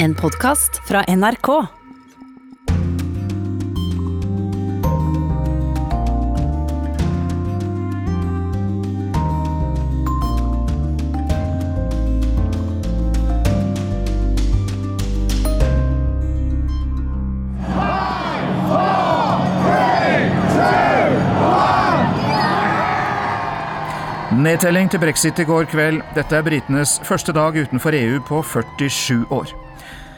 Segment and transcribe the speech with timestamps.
[0.00, 1.77] En podkast fra NRK.
[24.48, 25.98] Nedtelling til brexit i går kveld.
[26.16, 29.50] Dette er britenes første dag utenfor EU på 47 år.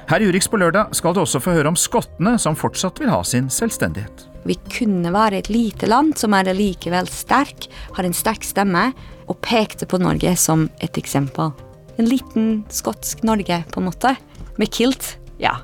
[0.07, 3.11] Her i Urix på lørdag skal du også få høre om skottene, som fortsatt vil
[3.11, 4.29] ha sin selvstendighet.
[4.47, 7.67] Vi kunne være et lite land som er likevel sterk,
[7.97, 8.93] har en sterk stemme,
[9.27, 11.51] og pekte på Norge som et eksempel.
[11.99, 14.15] En liten skotsk Norge, på en måte.
[14.63, 15.57] Med kilt, ja.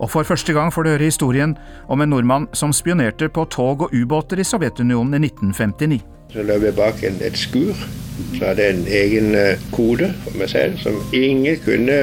[0.00, 1.54] Og for første gang får du høre historien
[1.86, 6.13] om en nordmann som spionerte på tog og ubåter i Sovjetunionen i 1959.
[6.34, 7.76] Så løp jeg bak en, et skur.
[8.34, 11.98] Så hadde jeg en egen uh, kode for meg selv som ingen kunne,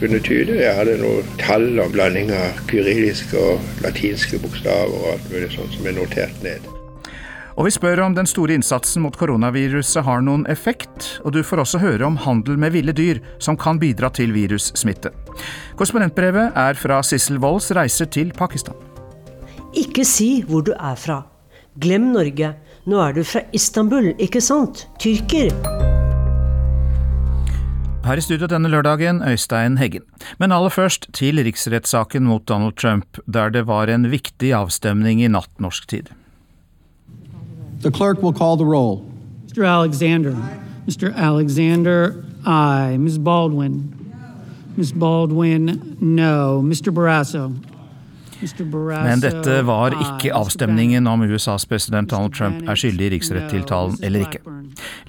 [0.00, 0.56] kunne tyde.
[0.58, 5.78] Jeg hadde noen tall og blanding av kyrilliske og latinske bokstaver og alt mulig sånt
[5.78, 6.66] som er notert ned.
[7.56, 11.62] Og vi spør om den store innsatsen mot koronaviruset har noen effekt, og du får
[11.62, 15.14] også høre om handel med ville dyr som kan bidra til virussmitte.
[15.78, 18.76] Korrespondentbrevet er fra Sissel Wolds reiser til Pakistan.
[19.72, 21.22] Ikke si hvor du er fra.
[21.80, 22.52] Glem Norge.
[22.86, 24.84] Nå er du fra Istanbul, ikke sant?
[25.02, 25.50] Tyrker.
[28.06, 30.04] Her i studio denne lørdagen, Øystein Heggen.
[30.38, 35.26] Men aller først til riksrettssaken mot Donald Trump, der det var en viktig avstemning i
[35.26, 36.12] natt norsk tid.
[37.82, 39.02] The clerk will call the roll.
[39.50, 39.66] Mr.
[39.66, 40.36] Alexander.
[40.86, 41.10] Mr.
[41.16, 42.98] Alexander, aye.
[42.98, 43.18] Ms.
[43.18, 43.82] Baldwin.
[44.76, 44.92] Ms.
[44.92, 46.62] Baldwin, no.
[46.62, 46.92] Mr.
[46.94, 47.50] Barrasso.
[48.40, 54.26] Men dette var ikke avstemningen om USAs president Donald Trump er skyldig i riksrettiltalen eller
[54.26, 54.42] ikke.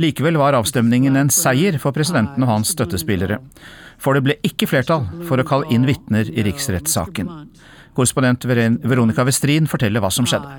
[0.02, 3.42] Likevel var avstemningen en seier for presidenten og hans støttespillere.
[3.98, 7.32] For det ble ikke flertall for å kalle inn vitner i riksrettssaken.
[7.98, 10.52] Korrespondent Veronica Westrin forteller hva som skjedde.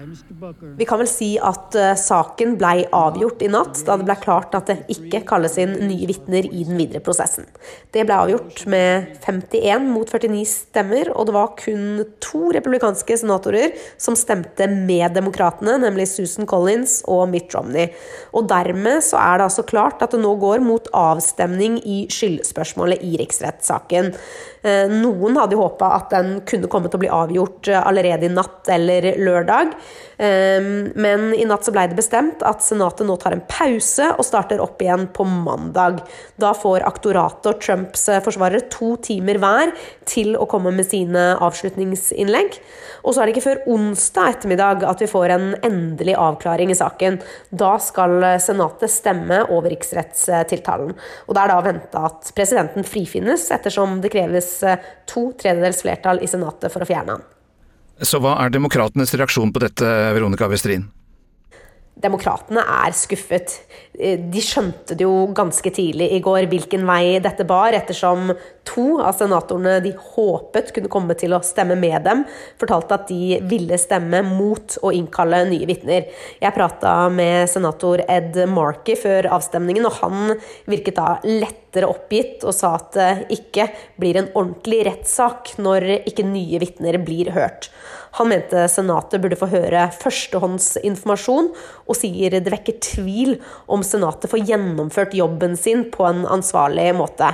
[0.78, 4.56] Vi kan vel si at uh, saken ble avgjort i natt, da det ble klart
[4.58, 7.46] at det ikke kalles inn nye vitner i den videre prosessen.
[7.94, 13.74] Det ble avgjort med 51 mot 49 stemmer, og det var kun to republikanske senatorer
[14.00, 17.92] som stemte med demokratene, nemlig Susan Collins og Mitt Romney.
[18.34, 23.04] Og dermed så er det altså klart at det nå går mot avstemning i skyldspørsmålet
[23.04, 24.14] i riksrettssaken.
[24.64, 28.32] Uh, noen hadde håpa at den kunne komme til å bli avgjort eh, allerede i
[28.32, 29.74] natt eller lørdag.
[30.18, 34.26] Ehm, men i natt så ble det bestemt at Senatet nå tar en pause og
[34.26, 36.00] starter opp igjen på mandag.
[36.42, 39.72] Da får aktoratet og Trumps eh, forsvarere to timer hver
[40.08, 42.58] til å komme med sine avslutningsinnlegg.
[43.06, 46.78] Og så er det ikke før onsdag ettermiddag at vi får en endelig avklaring i
[46.78, 47.20] saken.
[47.54, 50.96] Da skal eh, Senatet stemme over riksrettstiltalen.
[51.28, 54.47] Og det er da venta at presidenten frifinnes, ettersom det kreves
[55.08, 57.26] to tredjedels flertall i Senatet for å fjerne han.
[58.04, 60.86] Så hva er demokratenes reaksjon på dette, Veronica Westrin?
[61.98, 63.56] Demokratene er skuffet.
[63.98, 68.30] Eh, de skjønte det jo ganske tidlig i går hvilken vei dette bar, ettersom
[68.68, 72.22] to av senatorene de håpet kunne komme til å stemme med dem,
[72.60, 76.06] fortalte at de ville stemme mot å innkalle nye vitner.
[76.38, 80.36] Jeg prata med senator Ed Markey før avstemningen, og han
[80.70, 83.10] virket da lettere oppgitt og sa at det
[83.40, 87.72] ikke blir en ordentlig rettssak når ikke nye vitner blir hørt.
[88.18, 91.50] Han mente Senatet burde få høre førstehåndsinformasjon,
[91.88, 97.32] og sier det vekker tvil om Senatet får gjennomført jobben sin på en ansvarlig måte.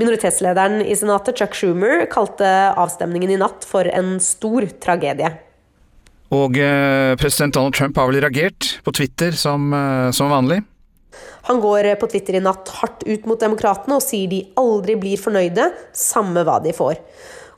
[0.00, 2.48] Minoritetslederen i Senatet, Chuck Schumer, kalte
[2.80, 5.30] avstemningen i natt for en stor tragedie.
[6.32, 10.62] Og eh, president Donald Trump har vel reagert på Twitter som, eh, som vanlig?
[11.50, 15.20] Han går på Twitter i natt hardt ut mot demokratene og sier de aldri blir
[15.20, 16.96] fornøyde, samme hva de får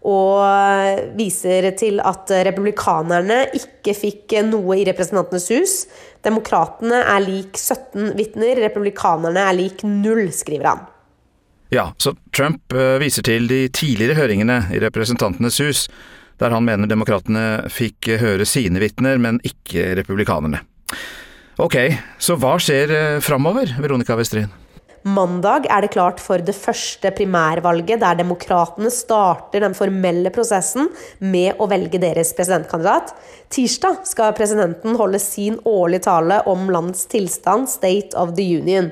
[0.04, 5.76] og viser til at republikanerne ikke fikk noe i Representantenes hus.
[6.24, 10.84] Demokratene er lik 17 vitner, republikanerne er lik null, skriver han.
[11.72, 15.86] Ja, så Trump eh, viser til de tidligere høringene i Representantenes hus,
[16.38, 20.60] der han mener demokratene fikk høre sine vitner, men ikke republikanerne.
[21.62, 21.78] Ok,
[22.18, 24.52] så hva skjer eh, framover, Veronica Westrin?
[25.04, 30.88] Mandag er det klart for det første primærvalget, der demokratene starter den formelle prosessen
[31.20, 33.12] med å velge deres presidentkandidat.
[33.52, 38.88] Tirsdag skal presidenten holde sin årlige tale om landets tilstand, State of the Union.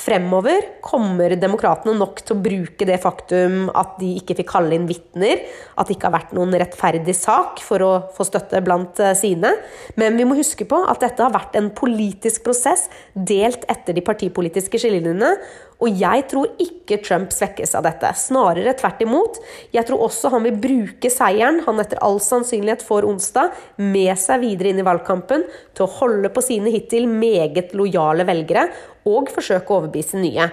[0.00, 4.86] Fremover kommer demokratene nok til å bruke det faktum at de ikke fikk kalle inn
[4.88, 5.42] vitner,
[5.76, 9.52] at det ikke har vært noen rettferdig sak for å få støtte blant eh, sine.
[10.00, 14.04] Men vi må huske på at dette har vært en politisk prosess delt etter de
[14.06, 15.34] partipolitiske skillelinjene.
[15.80, 18.12] Og jeg tror ikke Trump svekkes av dette.
[18.18, 19.40] Snarere tvert imot.
[19.72, 24.44] Jeg tror også han vil bruke seieren han etter all sannsynlighet får onsdag, med seg
[24.44, 25.46] videre inn i valgkampen
[25.76, 28.68] til å holde på sine hittil meget lojale velgere,
[29.08, 30.50] og forsøke å overbevise nye.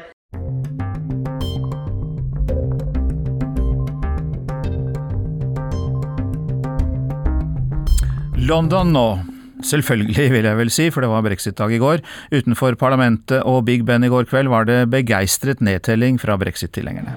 [8.47, 9.36] London nå.
[9.63, 12.03] Selvfølgelig, vil jeg vel si, for det var brexit-dag i går.
[12.31, 17.13] Utenfor parlamentet og Big Ben i går kveld var det begeistret nedtelling fra brexit-tilhengerne.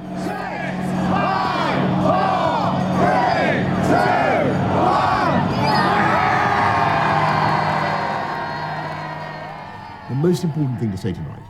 [10.09, 11.47] The most important thing to say tonight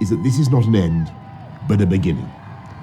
[0.00, 1.12] is that this is not an end,
[1.68, 2.28] but a beginning.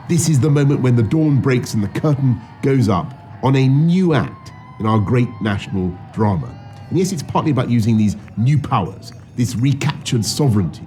[0.10, 3.14] This is the moment when the dawn breaks and the curtain goes up
[3.44, 6.67] on a new act in our great national drama.
[6.90, 10.84] And yes, it's partly about using these new powers, this recaptured sovereignty.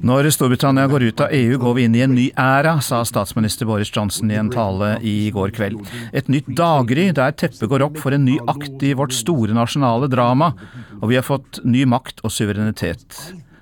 [0.00, 3.68] Når Storbritannia går ut av EU, går vi inn i en ny æra, sa statsminister
[3.68, 5.86] Boris Johnson i en tale i går kveld.
[6.16, 10.10] Et nytt daggry der teppet går opp for en ny akt i vårt store nasjonale
[10.10, 10.52] drama,
[10.98, 13.06] og vi har fått ny makt og suverenitet.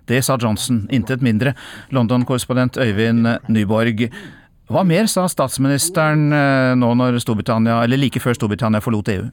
[0.08, 1.52] Det sa Johnson, intet mindre.
[1.92, 4.08] London-korrespondent Øyvind Nyborg.
[4.72, 9.28] Hva mer sa statsministeren eh, nå når Storbritannia, eller like før Storbritannia forlot EU?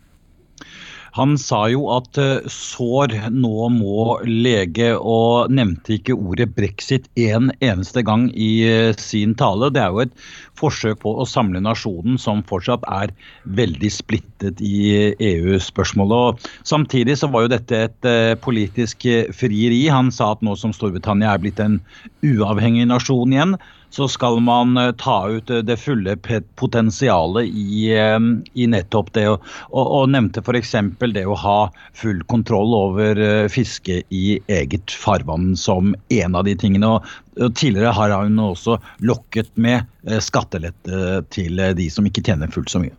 [1.17, 7.49] Han sa jo at eh, sår nå må lege, og nevnte ikke ordet brexit en
[7.59, 9.71] eneste gang i eh, sin tale.
[9.75, 10.15] Det er jo et
[10.59, 13.11] forsøk på å samle nasjonen som fortsatt er
[13.59, 16.47] veldig splittet i EU-spørsmålet.
[16.67, 19.03] Samtidig så var jo dette et eh, politisk
[19.35, 19.83] frieri.
[19.91, 21.81] Han sa at nå som Storbritannia er blitt en
[22.23, 23.59] uavhengig nasjon igjen,
[23.91, 26.15] så skal man eh, ta ut eh, det fulle
[26.55, 28.19] potensialet i, eh,
[28.53, 29.27] i nettopp det.
[29.27, 30.75] Og, og nevnte f.eks.
[31.13, 31.57] det å ha
[31.97, 33.21] full kontroll over
[33.51, 36.95] fiske i eget farvann som en av de tingene.
[36.95, 39.83] Og tidligere har hun også lokket med
[40.23, 42.95] skattelette til de som ikke tjener fullt så mye.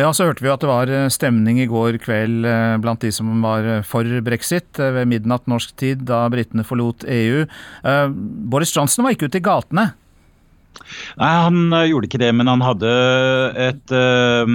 [0.00, 2.46] Ja, så hørte vi at det var stemning i går kveld
[2.80, 7.42] blant de som var for brexit, ved midnatt norsk tid, da britene forlot EU.
[8.48, 9.90] Boris Johnson var ikke ute i gatene?
[11.20, 12.90] Nei, han gjorde ikke det, men han hadde
[13.60, 14.48] et uh,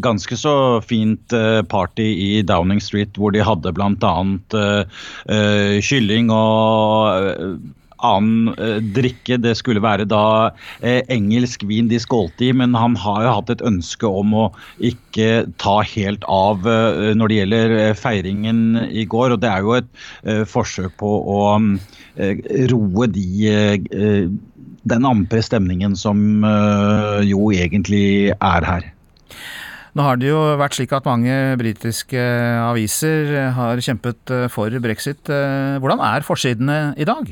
[0.00, 1.36] ganske så fint
[1.68, 4.14] party i Downing Street hvor de hadde bl.a.
[4.56, 7.60] Uh, kylling og
[8.02, 9.38] annen eh, drikke.
[9.42, 13.52] Det skulle være da eh, engelsk vin de skålte i, men han har jo hatt
[13.54, 14.46] et ønske om å
[14.84, 19.36] ikke ta helt av eh, når det gjelder feiringen i går.
[19.36, 21.40] Og det er jo et forsøk på å
[22.70, 23.28] roe de
[24.84, 26.44] den ampre stemningen som
[27.24, 28.90] jo egentlig er her.
[29.94, 32.18] Nå har det jo vært slik at mange britiske
[32.64, 35.22] aviser har kjempet eh, for brexit.
[35.30, 37.30] Eh, hvordan er forsidene i dag?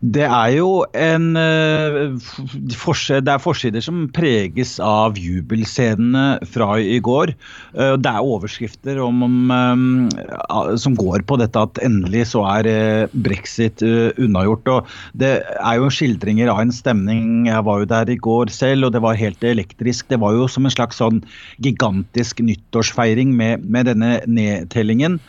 [0.00, 7.34] Det er jo en uh, det er forsider som preges av jubelscenene fra i går.
[7.76, 9.20] Uh, det er overskrifter om,
[9.52, 12.70] um, uh, som går på dette at endelig så er
[13.12, 14.72] brexit unnagjort.
[14.72, 17.50] Og det er jo skildringer av en stemning.
[17.50, 20.08] Jeg var jo der i går selv, og det var helt elektrisk.
[20.08, 21.20] Det var jo som en slags sånn
[21.60, 25.20] gigantisk nyttårsfeiring med, med denne nedtellingen.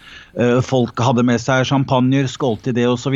[0.63, 3.15] Folk hadde med seg champagner, skålte i det osv.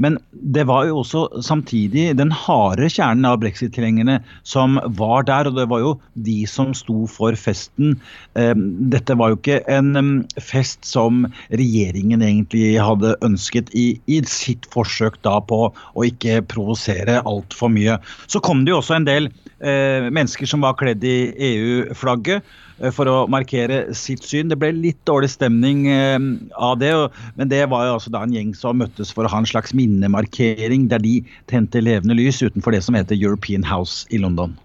[0.00, 5.58] Men det var jo også samtidig den harde kjernen av brexit-tilhengerne som var der, og
[5.58, 7.94] det var jo de som sto for festen.
[8.34, 15.20] Dette var jo ikke en fest som regjeringen egentlig hadde ønsket i, i sitt forsøk
[15.26, 17.98] da på å ikke provosere altfor mye.
[18.30, 21.18] Så kom det jo også en del eh, mennesker som var kledd i
[21.50, 22.44] EU-flagget.
[22.80, 24.50] Eh, for å markere sitt syn.
[24.50, 26.16] Det ble litt dårlig stemning eh,
[26.56, 26.92] av det,
[27.36, 29.74] men det var jo altså da en gjeng som møttes for å ha en slags
[29.76, 31.20] minnemarkering der de
[31.50, 34.56] tente levende lys utenfor det som heter European House i London.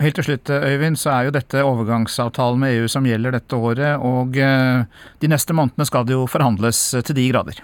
[0.00, 4.00] Helt til slutt, Øyvind, så er jo dette overgangsavtalen med EU som gjelder dette året,
[4.00, 4.86] og eh,
[5.20, 7.60] de neste månedene skal det jo forhandles til de grader.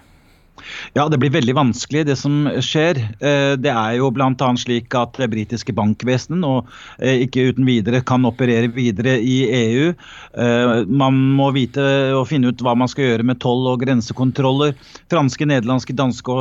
[0.96, 3.00] Ja, det blir veldig vanskelig, det som skjer.
[3.18, 4.50] Eh, det er jo bl.a.
[4.60, 6.54] slik at det britiske bankvesenet nå
[6.98, 9.90] eh, ikke uten videre kan operere videre i EU.
[9.90, 14.76] Eh, man må vite og finne ut hva man skal gjøre med toll og grensekontroller.
[15.12, 16.38] Franske, nederlandske, danske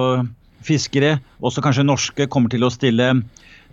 [0.64, 3.10] fiskere, også kanskje norske, kommer til å stille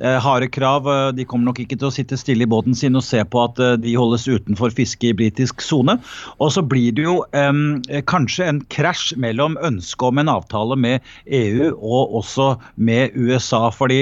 [0.00, 0.86] harde krav.
[1.16, 3.60] De kommer nok ikke til å sitte stille i båten sin og se på at
[3.82, 5.98] de holdes utenfor fiske i britisk sone.
[6.40, 11.06] Og så blir det jo eh, kanskje en krasj mellom ønsket om en avtale med
[11.26, 13.70] EU og også med USA.
[13.70, 14.00] fordi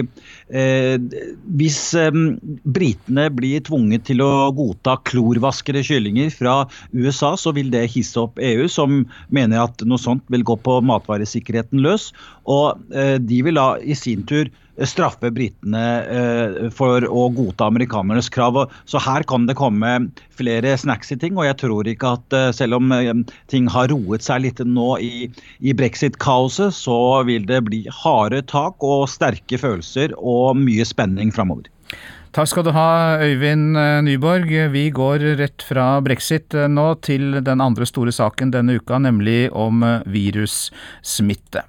[0.48, 0.96] eh,
[1.58, 2.12] hvis eh,
[2.64, 6.60] britene blir tvunget til å godta klorvaskede kyllinger fra
[6.92, 10.80] USA, så vil det hisse opp EU, som mener at noe sånt vil gå på
[10.88, 12.12] matvaresikkerheten løs.
[12.48, 14.50] Og eh, de vil da i sin tur
[14.86, 18.60] straffe britene eh, for å godta amerikanernes krav.
[18.88, 19.94] Så her kan det komme
[20.38, 21.38] flere snacksy ting.
[21.38, 22.92] Og jeg tror ikke at eh, selv om
[23.50, 28.84] ting har roet seg litt nå i, i brexit-kaoset, så vil det bli harde tak
[28.84, 31.66] og sterke følelser og mye spenning framover.
[32.36, 33.72] Takk skal du ha, Øyvind
[34.04, 34.52] Nyborg.
[34.70, 39.80] Vi går rett fra brexit nå til den andre store saken denne uka, nemlig om
[40.06, 41.64] virussmitte.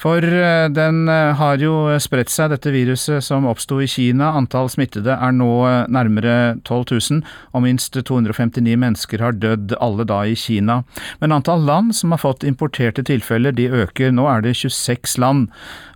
[0.00, 4.30] For eh, den eh, har jo spredt seg, dette viruset som oppsto i Kina.
[4.38, 7.20] Antall smittede er nå eh, nærmere 12 000,
[7.52, 10.78] og minst 259 mennesker har dødd, alle da i Kina.
[11.20, 14.14] Men antall land som har fått importerte tilfeller, de øker.
[14.16, 15.50] Nå er det 26 land.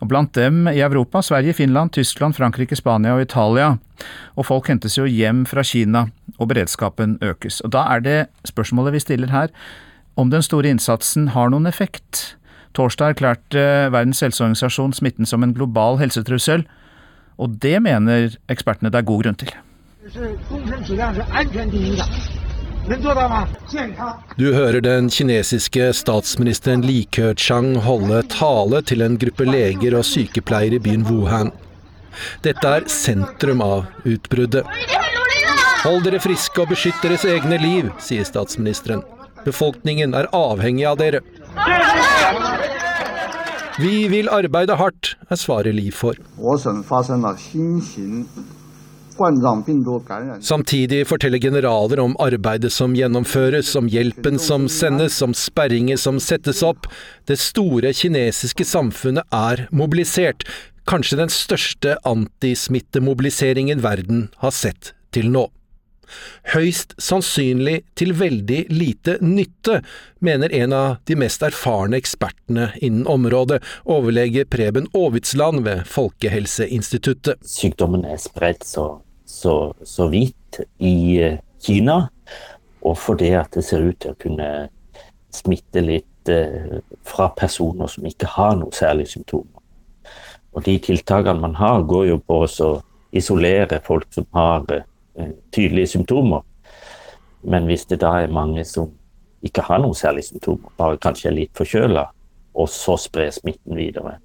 [0.05, 3.79] Og blant dem i Europa Sverige, Finland, Tyskland, Frankrike, Spania og Italia.
[4.37, 7.63] Og folk hentes jo hjem fra Kina, og beredskapen økes.
[7.65, 8.21] Og da er det
[8.53, 9.53] spørsmålet vi stiller her,
[10.21, 12.35] om den store innsatsen har noen effekt.
[12.75, 13.65] Torsdag erklærte
[13.95, 16.65] Verdens helseorganisasjon smitten som en global helsetrussel,
[17.39, 19.53] og det mener ekspertene det er god grunn til.
[24.37, 30.77] Du hører den kinesiske statsministeren Li Keqiang holde tale til en gruppe leger og sykepleiere
[30.77, 31.55] i byen Wuhan.
[32.45, 34.67] Dette er sentrum av utbruddet.
[35.85, 39.03] Hold dere friske og beskytt deres egne liv, sier statsministeren.
[39.45, 41.21] Befolkningen er avhengig av dere.
[43.79, 46.21] Vi vil arbeide hardt, er svaret Liv får.
[50.41, 56.63] Samtidig forteller generaler om arbeidet som gjennomføres, om hjelpen som sendes, om sperringer som settes
[56.63, 56.87] opp.
[57.27, 60.47] Det store kinesiske samfunnet er mobilisert.
[60.87, 65.49] Kanskje den største antismittemobiliseringen verden har sett til nå.
[66.55, 69.81] Høyst sannsynlig til veldig lite nytte,
[70.25, 77.43] mener en av de mest erfarne ekspertene innen området, overlege Preben Aavitsland ved Folkehelseinstituttet.
[77.45, 78.87] Sykdommen er spredt så,
[79.27, 82.05] så, så vidt i eh, Kina,
[82.85, 84.49] og fordi at det ser ut til å kunne
[85.35, 89.61] smitte litt eh, fra personer som ikke har noe særlig symptomer.
[90.55, 92.75] Og de tiltakene man har, går jo på å
[93.15, 94.94] isolere folk som har symptomer, Eh,
[95.55, 96.45] tydelige symptomer.
[97.45, 98.93] Men hvis det da er mange som
[99.45, 102.07] ikke har noen særlige symptomer, bare kanskje er litt forkjøla,
[102.55, 104.17] og så sprer smitten videre,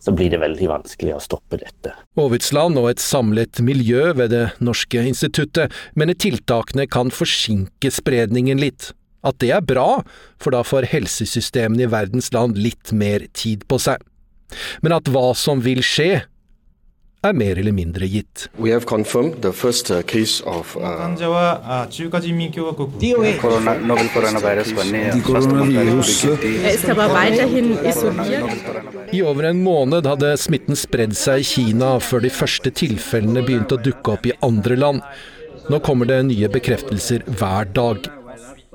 [0.00, 1.92] så blir det veldig vanskelig å stoppe dette.
[2.20, 8.92] Aavitsland og et samlet miljø ved Det norske instituttet mener tiltakene kan forsinke spredningen litt.
[9.26, 10.04] At det er bra,
[10.38, 13.98] for da får helsesystemene i verdens land litt mer tid på seg.
[14.84, 16.22] Men at hva som vil skje,
[17.28, 18.46] er mer eller mindre gitt.
[29.12, 33.78] I over en måned hadde smitten spredd seg i Kina før de første tilfellene begynte
[33.78, 35.02] å dukke opp i andre land.
[35.70, 38.06] Nå kommer det nye bekreftelser hver dag.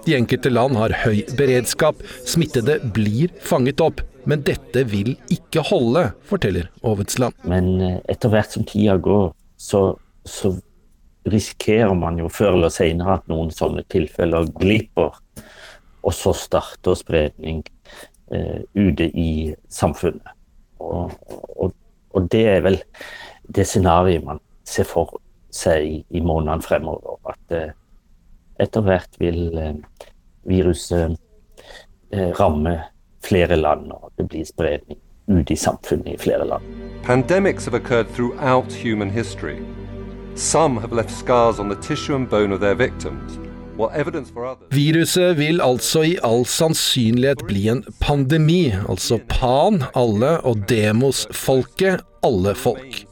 [0.06, 4.02] De enkelte land har høy beredskap, smittede blir fanget opp.
[4.30, 7.38] Men dette vil ikke holde, forteller Aavitsland.
[7.50, 9.82] Men eh, etter hvert som tida går, så,
[10.26, 10.54] så
[11.30, 15.18] risikerer man jo før eller senere at noen sånne tilfeller glipper.
[16.02, 17.64] Og så starter spredning
[18.34, 19.32] eh, ute i
[19.70, 20.38] samfunnet.
[20.82, 21.14] Og,
[21.58, 21.76] og,
[22.14, 22.80] og, det er vel
[23.46, 25.20] det scenarioet man ser for
[25.54, 27.20] seg i, i månedene fremover.
[27.30, 27.76] At eh,
[28.62, 30.08] etter hvert vil eh,
[30.50, 31.18] viruset
[32.14, 32.78] eh, ramme
[33.24, 35.00] flere land, og det blir spredning
[35.32, 36.64] ut i samfunnet i flere land.
[37.04, 39.60] Pandemics have occurred throughout human history.
[40.36, 43.38] Some have left scars on the tissue and bone of their victims.
[44.70, 52.04] Viruset vil altså i all sannsynlighet bli en pandemi, altså pan, alle, og demos, folket,
[52.22, 53.06] alle folk.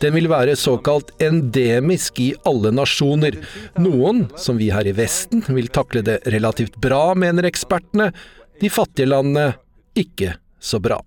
[0.00, 3.40] Den vil være såkalt endemisk i alle nasjoner.
[3.82, 8.12] Noen, som vi her i Vesten, vil takle det relativt bra, mener ekspertene,
[8.60, 9.52] de fattige landene
[9.98, 11.00] ikke så bra.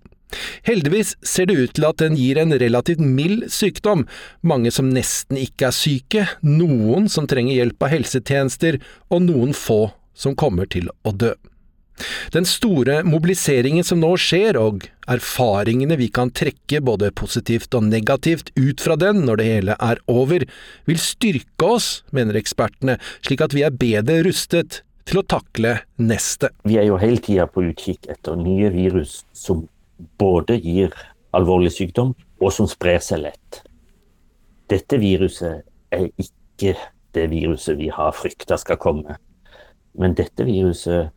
[0.67, 4.05] Heldigvis ser det ut til at den gir en relativt mild sykdom,
[4.43, 9.87] mange som nesten ikke er syke, noen som trenger hjelp av helsetjenester, og noen få
[10.17, 11.33] som kommer til å dø.
[12.29, 18.51] Den store mobiliseringen som nå skjer, og erfaringene vi kan trekke både positivt og negativt
[18.59, 20.45] ut fra den når det hele er over,
[20.85, 25.73] vil styrke oss, mener ekspertene, slik at vi er bedre rustet til å takle
[26.03, 26.51] neste.
[26.67, 29.65] Vi er jo hele tida på utkikk etter nye virus som
[30.19, 30.93] både gir
[31.35, 33.61] alvorlig sykdom, og som sprer seg lett.
[34.69, 35.63] Dette viruset
[35.95, 36.75] er ikke
[37.15, 39.17] det viruset vi har frykta skal komme.
[39.97, 41.09] Men dette viruset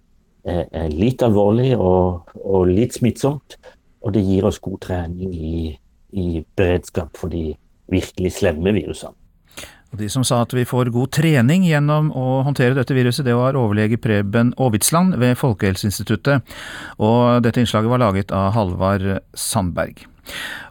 [0.45, 3.59] er, er litt alvorlig og, og, litt smittsomt.
[4.01, 5.75] Og det gir oss god trening i,
[6.17, 7.51] i beredskap for de
[7.93, 9.20] virkelig slemme virusene.
[9.91, 13.35] Og De som sa at vi får god trening gjennom å håndtere dette viruset, det
[13.35, 16.47] var overlege Preben Aavitsland ved Folkehelseinstituttet.
[17.03, 20.10] Og dette innslaget var laget av Halvard Sandberg.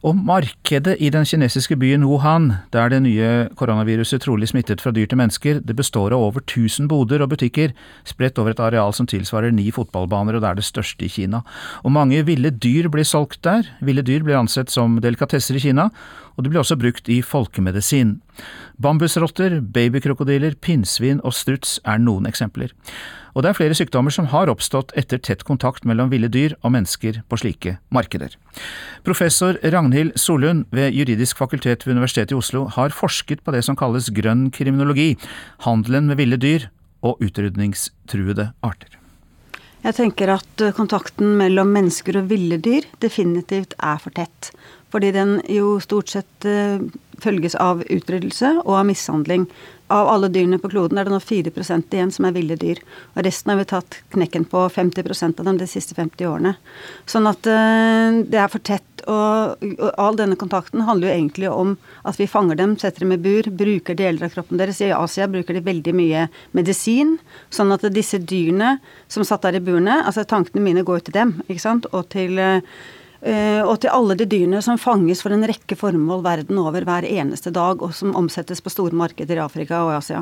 [0.06, 5.10] Og markedet i den kinesiske byen Wuhan, der det nye koronaviruset trolig smittet fra dyr
[5.10, 7.74] til mennesker, det består av over 1000 boder og butikker,
[8.08, 11.44] spredt over et areal som tilsvarer ni fotballbaner, og det er det største i Kina.
[11.84, 13.68] Og mange ville dyr blir solgt der.
[13.82, 15.90] Ville dyr blir ansett som delikatesser i Kina,
[16.38, 18.22] og de blir også brukt i folkemedisin.
[18.80, 22.72] Bambusrotter, babykrokodiller, pinnsvin og struts er noen eksempler.
[23.40, 26.74] Og det er flere sykdommer som har oppstått etter tett kontakt mellom ville dyr og
[26.76, 28.34] mennesker på slike markeder.
[29.08, 33.80] Professor Ragnhild Solund ved Juridisk fakultet ved Universitetet i Oslo har forsket på det som
[33.80, 35.14] kalles grønn kriminologi,
[35.64, 36.68] handelen med ville dyr
[37.00, 39.00] og utrydningstruede arter.
[39.88, 44.52] Jeg tenker at kontakten mellom mennesker og ville dyr definitivt er for tett.
[44.92, 46.82] Fordi den jo stort sett uh,
[47.24, 49.48] følges av utryddelse og av mishandling.
[49.90, 52.78] Av alle dyrene på kloden er det nå 4% igjen som er ville dyr.
[53.16, 56.52] Og resten har vi tatt knekken på 50% av dem de siste 50 årene.
[57.10, 58.86] Sånn at uh, det er for tett.
[59.10, 61.74] Og, og, all denne kontakten handler jo egentlig om
[62.06, 64.84] at vi fanger dem, setter dem i bur, bruker deler av kroppen deres.
[64.86, 67.18] I Asia bruker de veldig mye medisin.
[67.50, 68.76] Sånn at disse dyrene
[69.10, 71.90] som satt der i burene Altså tankene mine går til dem, ikke sant.
[71.98, 72.62] Og til uh,
[73.20, 77.52] og til alle de dyrene som fanges for en rekke formål verden over hver eneste
[77.52, 80.22] dag, og som omsettes på store markeder i Afrika og Asia.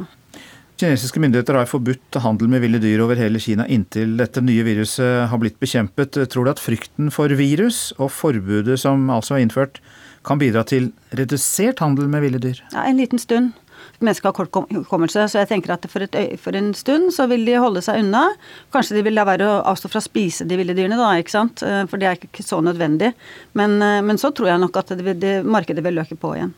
[0.78, 5.26] Kinesiske myndigheter har forbudt handel med ville dyr over hele Kina inntil dette nye viruset
[5.32, 6.20] har blitt bekjempet.
[6.30, 9.80] Tror du at frykten for virus og forbudet som altså er innført,
[10.28, 12.62] kan bidra til redusert handel med ville dyr?
[12.76, 13.56] Ja, En liten stund
[14.04, 17.46] mennesker har kort hukommelse, så jeg tenker at for, et, for, en stund så vil
[17.48, 18.28] de holde seg unna.
[18.74, 21.34] Kanskje de vil la være å avstå fra å spise de ville dyrene, da, ikke
[21.34, 21.64] sant.
[21.66, 23.14] Eh, for det er ikke så nødvendig.
[23.58, 26.54] Men, eh, men så tror jeg nok at det, det, markedet vil løke på igjen.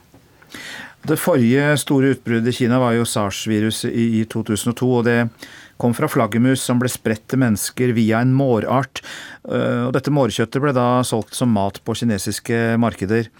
[1.07, 4.89] Det forrige store utbruddet i Kina var jo sars-viruset i, i 2002.
[4.99, 5.19] og det
[5.79, 8.99] kom fra flaggermus som ble spredt til mennesker via en mårart.
[9.47, 13.31] Eh, og dette mårkjøttet ble da solgt som mat på kinesiske markeder.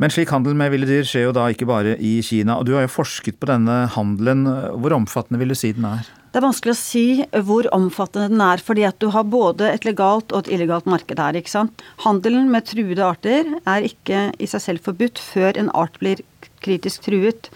[0.00, 2.56] Men slik handel med ville dyr skjer jo da ikke bare i Kina.
[2.56, 4.46] og Du har jo forsket på denne handelen.
[4.80, 6.08] Hvor omfattende vil du si den er?
[6.30, 7.04] Det er vanskelig å si
[7.44, 11.20] hvor omfattende den er, fordi at du har både et legalt og et illegalt marked
[11.20, 11.36] her.
[11.36, 11.84] ikke sant?
[12.06, 16.22] Handelen med truede arter er ikke i seg selv forbudt før en art blir
[16.64, 17.50] kritisk truet.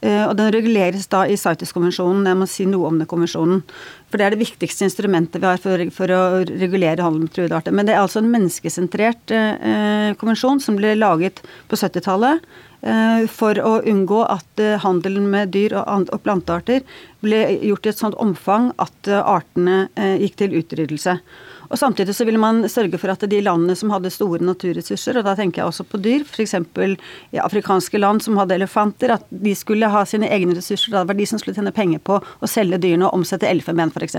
[0.00, 2.26] Eh, og den reguleres da i CITES-konvensjonen.
[2.28, 3.64] Jeg må si noe om den konvensjonen.
[4.08, 7.58] For det er det viktigste instrumentet vi har for, for å regulere handel med truede
[7.58, 7.74] arter.
[7.74, 12.46] Men det er altså en menneskesentrert eh, konvensjon som ble laget på 70-tallet
[12.86, 16.86] eh, for å unngå at eh, handelen med dyr og, og, plantearter
[17.24, 21.18] ble gjort i et sånt omfang at eh, artene eh, gikk til utryddelse.
[21.68, 25.26] Og Samtidig så ville man sørge for at de landene som hadde store naturressurser, og
[25.26, 26.54] da tenker jeg også på dyr, f.eks.
[26.56, 30.94] i afrikanske land som hadde elefanter, at de skulle ha sine egne ressurser.
[30.94, 33.92] Da det var de som skulle tjene penger på å selge dyrene og omsette elfenben
[33.92, 34.16] f.eks.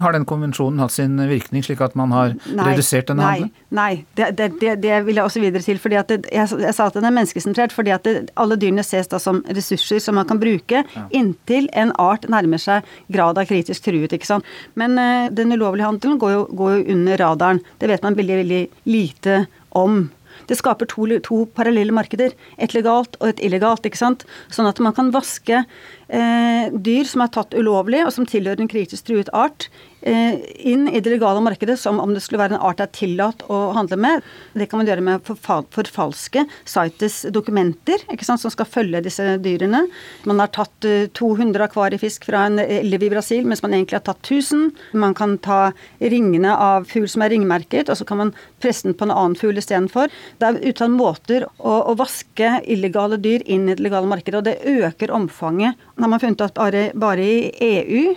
[0.00, 3.52] Har den konvensjonen hatt sin virkning, slik at man har nei, redusert denne handelen?
[3.74, 5.80] Nei, det, det, det, det, vil jeg også videre til.
[5.82, 8.08] fordi jeg, jeg, sa at den er menneskesentrert fordi at
[8.40, 11.06] alle dyrene ses da som ressurser som man kan bruke ja.
[11.14, 14.14] inntil en art nærmer seg grad av kritisk truet.
[14.14, 14.46] ikke sant?
[14.78, 17.64] Men uh, den ulovlige handelen går jo, går jo under radaren.
[17.80, 18.62] Det vet man veldig, veldig
[18.94, 20.04] lite om.
[20.48, 22.34] Det skaper to, to, parallelle markeder.
[22.58, 23.86] Et legalt og et illegalt.
[23.86, 24.24] ikke sant?
[24.52, 25.64] Sånn at man kan vaske
[26.14, 29.68] eh, dyr som er tatt ulovlig, og som tilhører en kritisk truet art,
[30.06, 30.34] Eh,
[30.68, 33.40] inn i det legale markedet som om det skulle være en art det er tillatt
[33.48, 34.24] å handle med.
[34.52, 35.36] Det kan man gjøre med å
[35.72, 39.86] forfalske CITES dokumenter sant, som skal følge disse dyrene.
[40.28, 40.84] Man har tatt
[41.16, 44.74] 200 eh, akvariefisk fra en elv i Brasil, mens man egentlig har tatt 1000.
[44.92, 45.72] Man kan ta
[46.02, 49.38] ringene av fugl som er ringmerket, og så kan man presse den på en annen
[49.40, 50.12] fugl istedenfor.
[50.36, 54.44] Det er utall måter å, å, vaske illegale dyr inn i det legale markedet, og
[54.50, 55.80] det øker omfanget.
[56.04, 58.10] Har man funnet at bare, bare i EU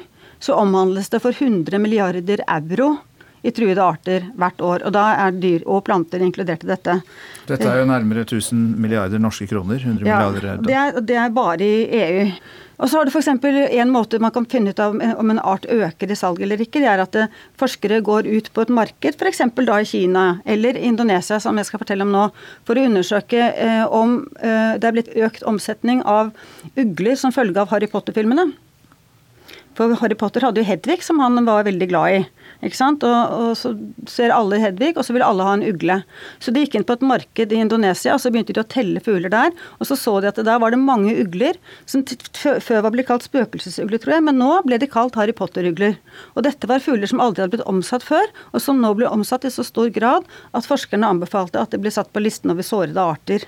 [0.44, 2.98] så omhandles det for 100 milliarder euro
[3.42, 4.86] i truede arter hvert år.
[4.88, 7.00] Og da er dyr og planter inkludert i dette.
[7.48, 9.82] Dette er jo nærmere 1000 milliarder norske kroner.
[9.82, 12.32] 100 ja, milliarder det er, det er bare i EU.
[12.78, 13.30] Og så har du f.eks.
[13.34, 16.82] en måte man kan finne ut av om en art øker i salg eller ikke.
[16.84, 19.42] Det er at eh, forskere går ut på et marked, f.eks.
[19.58, 22.28] da i Kina eller Indonesia, som jeg skal fortelle om nå,
[22.70, 26.30] for å undersøke eh, om eh, det er blitt økt omsetning av
[26.78, 28.52] ugler som følge av Harry Potter-filmene.
[29.78, 32.22] For Harry Potter hadde jo Hedvig, som han var veldig glad i.
[32.66, 33.04] Ikke sant?
[33.06, 33.76] Og, og, så
[34.10, 36.00] ser alle Hedvig, og så vil alle ha en ugle.
[36.42, 39.04] Så de gikk inn på et marked i Indonesia, og så begynte de å telle
[39.06, 39.54] fugler der.
[39.78, 43.28] Og så så de at der var det mange ugler, som før var blitt kalt
[43.28, 46.00] spøkelsesugler, tror jeg, men nå ble de kalt Harry Potter-ugler.
[46.34, 49.46] Og dette var fugler som aldri hadde blitt omsatt før, og som nå ble omsatt
[49.46, 50.26] i så stor grad
[50.58, 53.46] at forskerne anbefalte at de ble satt på listen over sårede arter.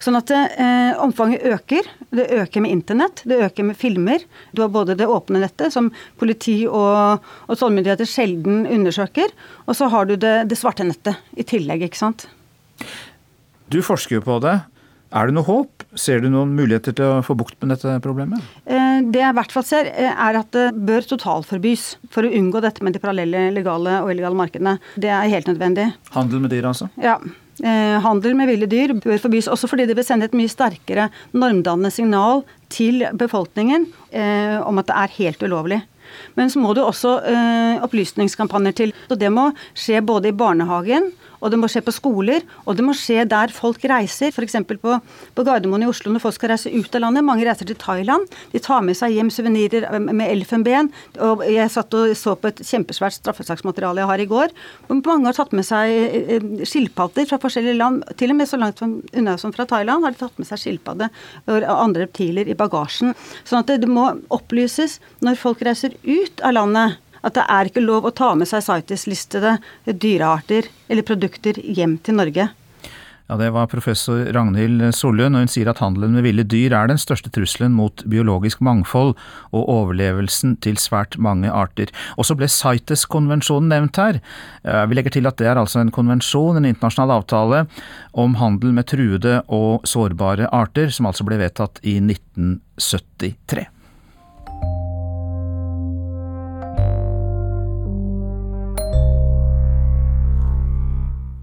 [0.00, 1.88] Sånn at eh, omfanget øker.
[2.16, 4.24] Det øker med internett, det øker med filmer.
[4.56, 9.32] Du har både det åpne nettet, som politi og, og tollmyndigheter sjelden undersøker,
[9.66, 12.26] og så har du det, det svarte nettet i tillegg, ikke sant.
[13.70, 14.56] Du forsker jo på det.
[15.10, 15.84] Er det noe håp?
[15.98, 18.40] Ser du noen muligheter til å få bukt med dette problemet?
[18.64, 21.84] Eh, det jeg i hvert fall ser, eh, er at det bør totalforbys
[22.14, 24.76] for å unngå dette med de parallelle legale og illegale markedene.
[24.94, 25.90] Det er helt nødvendig.
[26.14, 26.88] Handel med dyr, altså?
[27.02, 27.18] Ja.
[27.60, 31.10] Eh, handel med ville dyr bør forbys, også fordi det vil sende et mye sterkere
[31.36, 33.84] normdannende signal til befolkningen
[34.16, 35.80] eh, om at det er helt ulovlig.
[36.38, 38.94] Men så må det også eh, opplysningskampanjer til.
[39.10, 41.10] og Det må skje både i barnehagen
[41.40, 44.32] og det må skje på skoler, og det må skje der folk reiser.
[44.32, 44.58] F.eks.
[44.80, 44.98] På,
[45.34, 47.26] på Gardermoen i Oslo når folk skal reise ut av landet.
[47.26, 48.28] Mange reiser til Thailand.
[48.52, 50.90] De tar med seg hjem suvenirer med elfenben.
[51.24, 54.54] Og jeg satt og så på et kjempesvært straffesaksmateriale jeg har i går.
[54.92, 58.04] Mange har tatt med seg eh, eh, skilpadder fra forskjellige land.
[58.20, 61.10] Til og med så langt unna som fra Thailand har de tatt med seg skilpadde
[61.50, 63.14] og andre reptiler i bagasjen.
[63.48, 67.84] Sånn at det må opplyses når folk reiser ut av landet at det er ikke
[67.84, 69.58] lov å ta med seg CITES-listede
[69.90, 72.50] dyrearter eller produkter hjem til Norge.
[73.30, 76.88] Ja, Det var professor Ragnhild Sollund, og hun sier at handelen med ville dyr er
[76.90, 79.14] den største trusselen mot biologisk mangfold
[79.54, 81.92] og overlevelsen til svært mange arter.
[82.18, 84.18] Og så ble CITES-konvensjonen nevnt her.
[84.66, 87.66] Vi legger til at det er altså en konvensjon, en internasjonal avtale,
[88.18, 93.70] om handel med truede og sårbare arter, som altså ble vedtatt i 1973.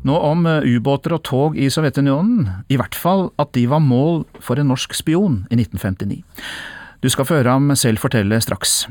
[0.07, 4.23] Nå om eh, ubåter og tog i Sovjetunionen, i hvert fall at de var mål
[4.43, 6.21] for en norsk spion i 1959.
[7.03, 8.87] Du skal få høre ham selv fortelle straks.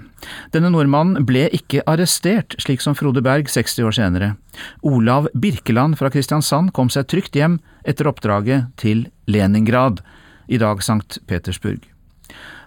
[0.55, 4.29] Denne nordmannen ble ikke arrestert, slik som Frode Berg 60 år senere.
[4.87, 10.05] Olav Birkeland fra Kristiansand kom seg trygt hjem etter oppdraget til Leningrad,
[10.46, 11.18] i dag St.
[11.26, 11.81] Petersburg.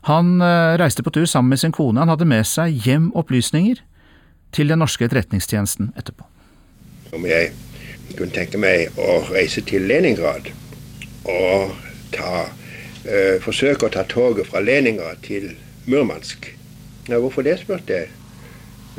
[0.10, 3.80] Han eh, reiste på tur sammen med sin kone, han hadde med seg hjem opplysninger
[4.56, 6.28] til den norske etterretningstjenesten etterpå.
[7.16, 7.54] Om jeg
[8.20, 10.52] kunne tenke meg å reise til Leningrad
[11.30, 11.76] og
[12.12, 12.50] ta,
[13.06, 15.54] eh, forsøke å ta toget fra Leningrad til
[15.86, 16.52] Murmansk.
[17.10, 18.10] Ja, hvorfor det, spurte jeg.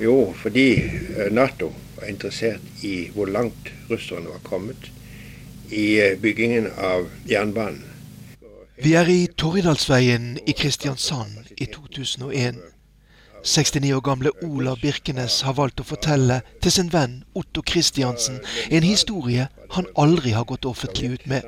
[0.00, 4.88] Jo, fordi uh, Nato var interessert i hvor langt russerne var kommet
[5.70, 7.84] i uh, byggingen av jernbanen.
[8.80, 12.62] Vi er i Torridalsveien i Kristiansand i 2001.
[13.44, 18.86] 69 år gamle Olav Birkenes har valgt å fortelle til sin venn Otto Christiansen en
[18.86, 21.46] historie han aldri har gått offentlig ut med.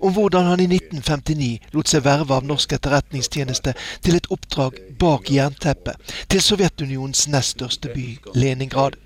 [0.00, 5.30] Om hvordan han i 1959 lot seg verve av norsk etterretningstjeneste til et oppdrag bak
[5.32, 9.00] jernteppet til Sovjetunionens nest største by, Leningrad.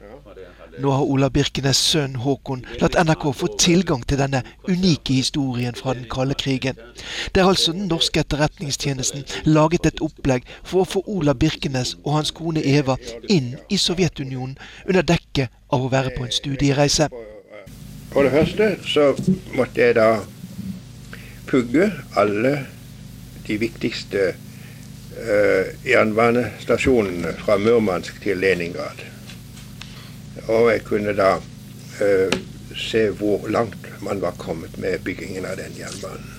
[0.79, 5.95] Nå har Ola Birkenes' sønn Håkon latt NRK få tilgang til denne unike historien fra
[5.95, 6.79] den kalde krigen.
[7.35, 12.17] Det er altså den norske etterretningstjenesten laget et opplegg for å få Ola Birkenes og
[12.19, 12.99] hans kone Eva
[13.31, 14.59] inn i Sovjetunionen
[14.89, 17.09] under dekke av å være på en studiereise.
[18.11, 19.11] For det første så
[19.55, 20.11] måtte jeg da
[21.51, 22.55] pugge alle
[23.47, 29.14] de viktigste uh, jernbanestasjonene fra Murmansk til Leningrad.
[30.49, 32.39] Og jeg kunne da uh,
[32.77, 36.31] se hvor langt man var kommet med byggingen av den jernbanen.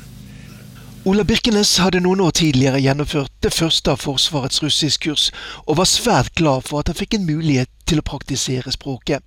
[1.05, 5.27] Ola Birkenes hadde noen år tidligere gjennomført det første av Forsvarets russisk kurs,
[5.69, 9.21] og var svært glad for at han fikk en mulighet til å praktisere språket.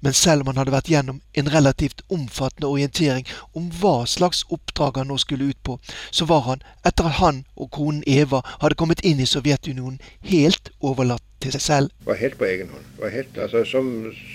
[0.00, 3.26] Men selv om han hadde vært gjennom en relativt omfattende orientering
[3.58, 5.78] om hva slags oppdrag han nå skulle ut på,
[6.10, 10.72] så var han, etter at han og konen Eva hadde kommet inn i Sovjetunionen, helt
[10.80, 11.94] overlatt til seg selv.
[12.06, 12.90] Var helt på egen hånd.
[12.98, 13.90] Var helt, altså, som,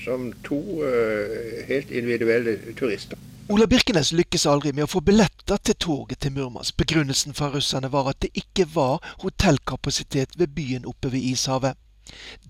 [0.05, 3.19] som to uh, helt individuelle turister.
[3.51, 6.77] Ola Birkenes lykkes aldri med å få billetter til toget til Murmansk.
[6.79, 11.75] Begrunnelsen fra russerne var at det ikke var hotellkapasitet ved byen oppe ved Ishavet.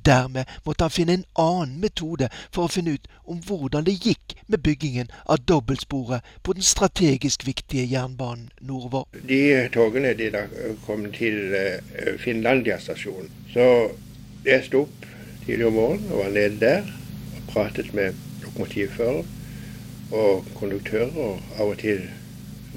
[0.05, 4.35] Dermed måtte han finne en annen metode for å finne ut om hvordan det gikk
[4.47, 9.07] med byggingen av dobbeltsporet på den strategisk viktige jernbanen nordover.
[9.27, 10.43] De togene de da
[10.85, 13.31] kom til eh, Finlandia stasjon.
[13.53, 13.67] Så
[14.43, 15.07] jeg sto opp
[15.45, 16.91] tidlig om morgenen og var nede der
[17.37, 19.23] og pratet med lokomotivfører
[20.13, 22.03] og konduktører og av og til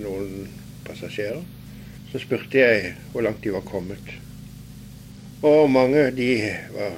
[0.01, 0.46] noen
[0.87, 1.42] passasjerer.
[2.12, 4.14] Så spurte jeg hvor langt de var kommet.
[5.42, 6.31] Og mange de
[6.72, 6.94] var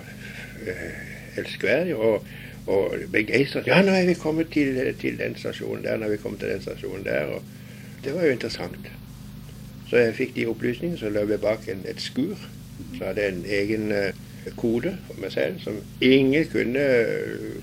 [0.67, 2.25] Eh, elskverdig og,
[2.67, 3.67] og begeistret.
[3.67, 6.49] Ja, nå er vi kommet til, til, den stasjonen der, nå er vi kommet til
[6.49, 7.25] den stasjonen der.
[7.25, 7.43] Og
[8.05, 8.91] det var jo interessant.
[9.91, 12.35] Så jeg fikk de opplysningene, så løp jeg bak en, et skur.
[12.97, 16.85] Så hadde jeg en egen uh, kode for meg selv som ingen kunne,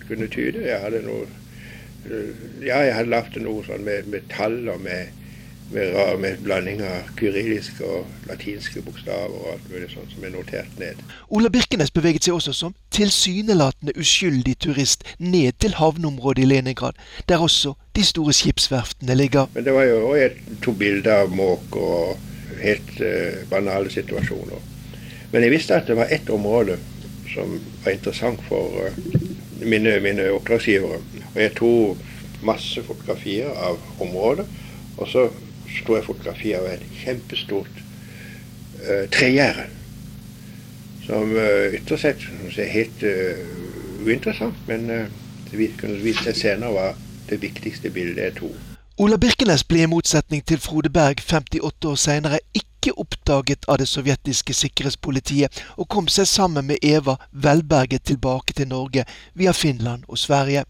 [0.07, 0.63] kunne tyde.
[0.65, 2.31] Jeg hadde noe uh,
[2.63, 5.11] Ja, jeg hadde lagd noe sånn med, med tall og med
[5.71, 10.79] med, med blanding av kyrilliske og latinske bokstaver og alt mulig sånt som er notert
[10.79, 11.01] ned.
[11.29, 16.99] Ola Birkenes beveget seg også som tilsynelatende uskyldig turist ned til havneområdet i Leningrad,
[17.29, 19.49] der også de store skipsverftene ligger.
[19.53, 22.17] Men det var jo òg to bilder av måk og
[22.61, 24.73] helt uh, banale situasjoner.
[25.31, 26.77] Men jeg visste at det var ett område
[27.33, 29.23] som var interessant for uh,
[29.65, 31.01] mine, mine oppdragsgivere.
[31.33, 32.11] Og jeg tok
[32.45, 34.45] masse fotografier av området.
[34.97, 35.25] Og så
[35.81, 39.67] står jeg fotografi av et kjempestort uh, tregjerde.
[41.05, 45.03] Som uh, ytterst sett er helt uh, uinteressant, men uh,
[45.51, 46.95] det kunne vise seg senere var
[47.29, 48.55] det viktigste bildet jeg tok.
[48.97, 53.89] Ola Birkenes ble i motsetning til Frode Berg 58 år senere ikke oppdaget av det
[53.91, 60.21] sovjetiske sikkerhetspolitiet, og kom seg sammen med Eva velberget tilbake til Norge via Finland og
[60.21, 60.63] Sverige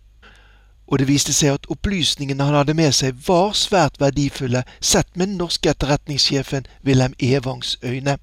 [0.88, 5.32] og det viste seg at opplysningene han hadde med seg var svært verdifulle sett med
[5.32, 8.18] den norske etterretningssjefen Wilhelm Evangs øyne.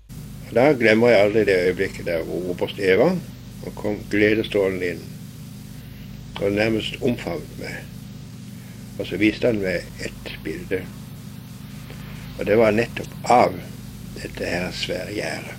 [0.55, 3.23] Da glemmer jeg aldri det øyeblikket der oberst Evang
[3.67, 5.09] og kom gledesstrålende inn
[6.43, 7.75] og nærmest omfavnet meg.
[8.99, 10.83] Og så viste han meg et bilde.
[12.39, 13.55] Og det var nettopp av
[14.17, 15.59] dette her svære gjerdet.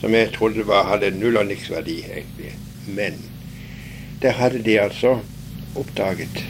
[0.00, 2.54] Som jeg trodde var, hadde null og niks verdi, egentlig.
[2.86, 3.18] Men
[4.22, 5.18] der hadde de altså
[5.78, 6.42] oppdaget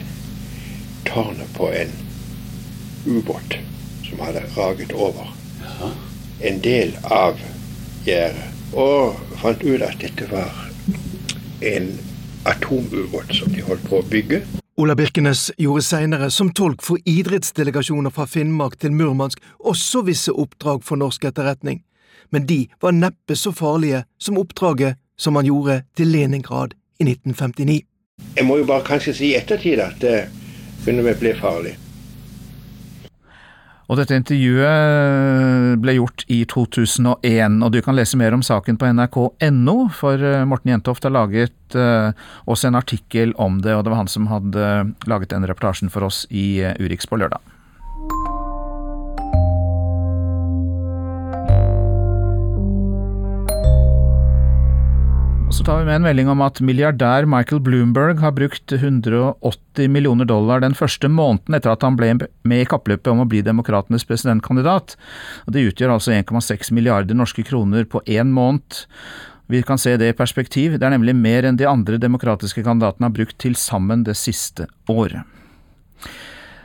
[1.07, 1.91] tårnet på en
[3.05, 3.57] ubåt
[4.09, 5.33] som hadde raget over
[6.41, 7.39] en del av
[8.05, 8.45] gjerdet.
[8.73, 10.53] Og fant ut at dette var
[11.65, 11.91] en
[12.45, 14.41] atomubåt som de holdt på å bygge.
[14.79, 20.85] Ola Birkenes gjorde seinere som tolk for idrettsdelegasjoner fra Finnmark til Murmansk også visse oppdrag
[20.87, 21.81] for norsk etterretning,
[22.31, 27.81] men de var neppe så farlige som oppdraget som han gjorde til Leningrad i 1959.
[28.35, 30.17] Jeg må jo bare kanskje si i ettertid at det
[30.85, 31.75] kunne bli farlig.
[33.89, 38.91] Og dette intervjuet ble gjort i 2001, og du kan lese mer om saken på
[38.93, 42.13] nrk.no, for eh, Morten Jentoft har laget uh,
[42.45, 44.67] også en artikkel om det, og det var han som hadde
[45.09, 47.41] laget den reportasjen for oss i Urix på lørdag.
[55.69, 60.63] Tar vi med en melding om at milliardær Michael Bloomberg har brukt 180 millioner dollar
[60.63, 64.95] den første måneden etter at han ble med i kappløpet om å bli demokratenes presidentkandidat.
[65.45, 68.79] Det utgjør altså 1,6 milliarder norske kroner på én måned.
[69.45, 73.05] Vi kan se det i perspektiv, det er nemlig mer enn de andre demokratiske kandidatene
[73.05, 75.21] har brukt til sammen det siste året.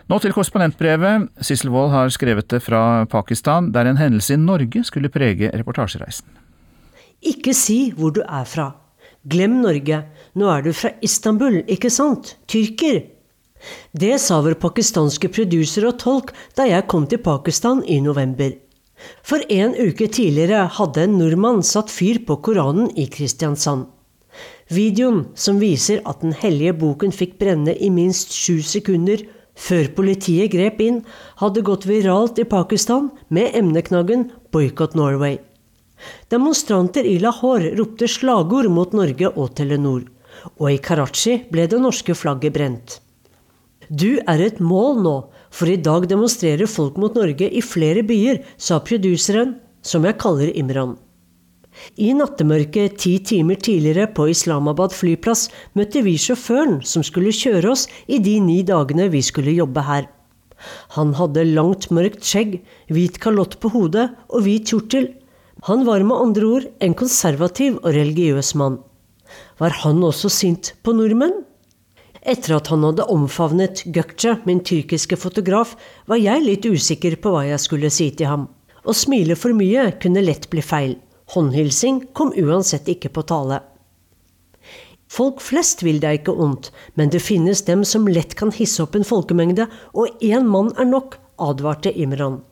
[0.09, 1.29] Nå til korrespondentbrevet.
[1.45, 6.41] Sissel Wold har skrevet det fra Pakistan, der en hendelse i Norge skulle prege reportasjereisen.
[7.21, 8.71] Ikke si hvor du er fra.
[9.25, 10.03] Glem Norge.
[10.37, 12.37] Nå er du fra Istanbul, ikke sant?
[12.51, 13.01] Tyrker.
[13.97, 18.53] Det sa vår pakistanske producer og tolk da jeg kom til Pakistan i november.
[19.25, 23.89] For en uke tidligere hadde en nordmann satt fyr på Koranen i Kristiansand.
[24.73, 30.53] Videoen, som viser at den hellige boken fikk brenne i minst sju sekunder før politiet
[30.53, 31.03] grep inn,
[31.41, 35.39] hadde gått viralt i Pakistan med emneknaggen 'Boycott Norway'.
[36.33, 40.05] Demonstranter i Lahore ropte slagord mot Norge og Telenor,
[40.59, 42.99] og i Karachi ble det norske flagget brent.
[43.89, 45.15] Du er et mål nå,
[45.55, 50.53] for i dag demonstrerer folk mot Norge i flere byer, sa produseren, som jeg kaller
[50.57, 50.97] Imran.
[51.99, 57.89] I nattemørket ti timer tidligere på Islamabad flyplass møtte vi sjåføren som skulle kjøre oss
[58.07, 60.07] i de ni dagene vi skulle jobbe her.
[60.95, 65.11] Han hadde langt, mørkt skjegg, hvit kalott på hodet og hvit kjortel,
[65.65, 68.83] han var med andre ord en konservativ og religiøs mann.
[69.57, 71.39] Var han også sint på nordmenn?
[72.21, 75.73] Etter at han hadde omfavnet Gökçe, min tyrkiske fotograf,
[76.05, 78.47] var jeg litt usikker på hva jeg skulle si til ham.
[78.85, 80.99] Å smile for mye kunne lett bli feil,
[81.33, 83.63] Håndhilsing kom uansett ikke på tale.
[85.09, 88.99] Folk flest vil deg ikke ondt, men det finnes dem som lett kan hisse opp
[88.99, 92.43] en folkemengde, og én mann er nok, advarte Imran.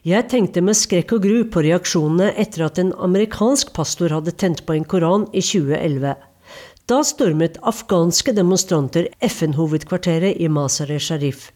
[0.00, 4.62] Jeg tenkte med skrekk og gru på reaksjonene etter at en amerikansk pastor hadde tent
[4.64, 6.14] på en koran i 2011.
[6.88, 11.50] Da stormet afghanske demonstranter FN-hovedkvarteret i Mazar-e-Sharif.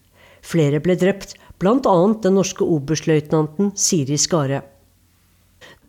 [0.45, 1.95] Flere ble drept, bl.a.
[2.21, 4.61] den norske oberstløytnanten Siri Skare.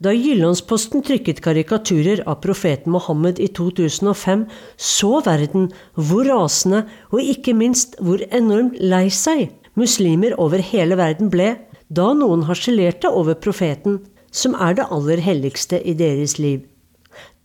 [0.01, 4.49] Da Jyllandsposten trykket karikaturer av profeten Mohammed i 2005,
[4.81, 11.29] så verden hvor rasende og ikke minst hvor enormt lei seg muslimer over hele verden
[11.33, 11.53] ble
[11.89, 16.65] da noen harselerte over profeten, som er det aller helligste i deres liv.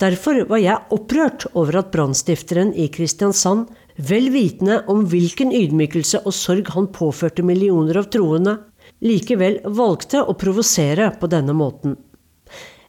[0.02, 3.70] Derfor var jeg opprørt over at brannstifteren i Kristiansand,
[4.02, 8.58] vel vitende om hvilken ydmykelse og sorg han påførte millioner av troende,
[9.06, 11.96] likevel valgte å provosere på denne måten.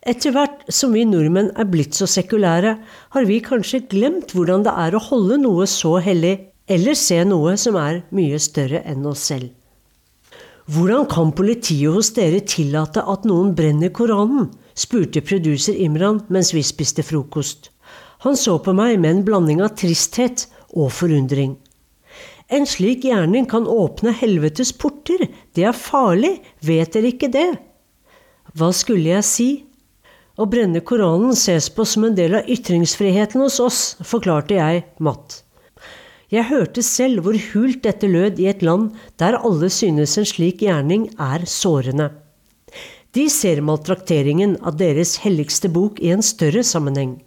[0.02, 2.74] Etter hvert som vi nordmenn er blitt så sekulære,
[3.14, 7.54] har vi kanskje glemt hvordan det er å holde noe så hellig, eller se noe
[7.60, 9.52] som er mye større enn oss selv.
[10.70, 14.52] Hvordan kan politiet hos dere tillate at noen brenner Koranen?
[14.78, 17.72] spurte producer Imran mens vi spiste frokost.
[18.22, 21.56] Han så på meg med en blanding av tristhet og forundring.
[22.52, 27.50] En slik gjerning kan åpne helvetes porter, det er farlig, vet dere ikke det?
[28.54, 29.50] Hva skulle jeg si?
[30.38, 35.41] Å brenne Koranen ses på som en del av ytringsfriheten hos oss, forklarte jeg matt.
[36.32, 40.62] Jeg hørte selv hvor hult dette lød i et land der alle synes en slik
[40.64, 42.08] gjerning er sårende.
[43.12, 47.18] De ser maltrakteringen av deres helligste bok i en større sammenheng.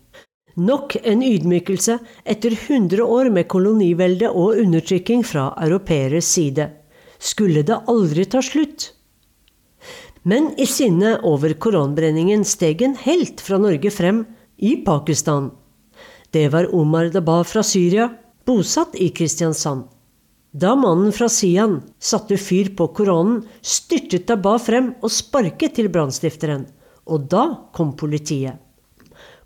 [0.58, 6.72] Nok en ydmykelse etter 100 år med kolonivelde og undertrykking fra europeeres side.
[7.20, 8.90] Skulle det aldri ta slutt?
[10.26, 14.26] Men i sinne over koranbrenningen steg en helt fra Norge frem,
[14.58, 15.52] i Pakistan.
[16.32, 18.08] Det var Omar Daba fra Syria,
[18.46, 19.88] bosatt i Kristiansand.
[20.56, 26.64] Da mannen fra Sian satte fyr på Koranen, styrtet Daba frem og sparket til brannstifteren.
[27.12, 27.44] Og da
[27.76, 28.62] kom politiet.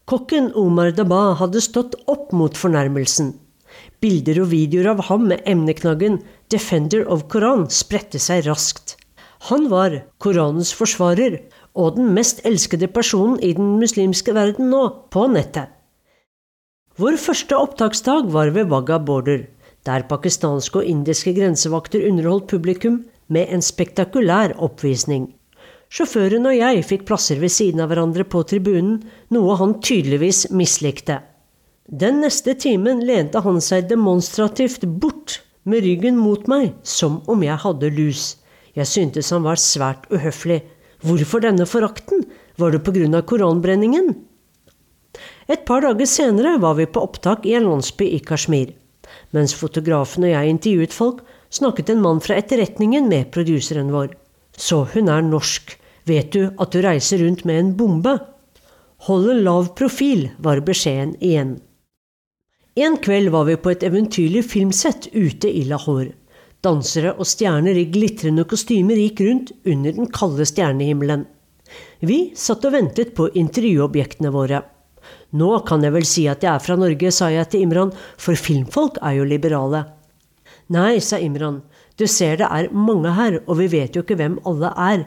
[0.09, 3.33] Kokken Omar Daba hadde stått opp mot fornærmelsen.
[4.01, 8.95] Bilder og videoer av ham med emneknaggen 'Defender of Koran' spredte seg raskt.
[9.49, 11.39] Han var Koranens forsvarer
[11.73, 15.69] og den mest elskede personen i den muslimske verden nå, på nettet.
[16.99, 19.45] Vår første opptaksdag var ved Wagga Border,
[19.88, 22.97] der pakistanske og indiske grensevakter underholdt publikum
[23.31, 25.29] med en spektakulær oppvisning.
[25.88, 28.99] Sjåføren og jeg fikk plasser ved siden av hverandre på tribunen,
[29.31, 31.21] noe han tydeligvis mislikte.
[31.88, 37.63] Den neste timen lente han seg demonstrativt bort, med ryggen mot meg, som om jeg
[37.63, 38.33] hadde lus.
[38.75, 40.65] Jeg syntes han var svært uhøflig.
[41.07, 42.27] Hvorfor denne forakten?
[42.59, 43.21] Var det pga.
[43.23, 44.17] koranbrenningen?
[45.49, 48.75] Et par dager senere var vi på opptak i en landsby i Kashmir.
[49.33, 54.13] Mens fotografen og jeg intervjuet folk, snakket en mann fra etterretningen med produseren vår.
[54.53, 55.73] Så hun er norsk.
[56.05, 58.13] Vet du at du reiser rundt med en bombe?
[59.09, 61.57] Hold en lav profil, var beskjeden igjen.
[62.77, 66.13] En kveld var vi på et eventyrlig filmsett ute i Lahore.
[66.62, 71.25] Dansere og stjerner i glitrende kostymer gikk rundt under den kalde stjernehimmelen.
[72.05, 74.62] Vi satt og ventet på intervjuobjektene våre.
[75.37, 78.37] Nå kan jeg vel si at jeg er fra Norge, sa jeg til Imran, for
[78.37, 79.83] filmfolk er jo liberale.
[80.73, 81.61] Nei, sa Imran,
[81.97, 85.05] du ser det er mange her, og vi vet jo ikke hvem alle er.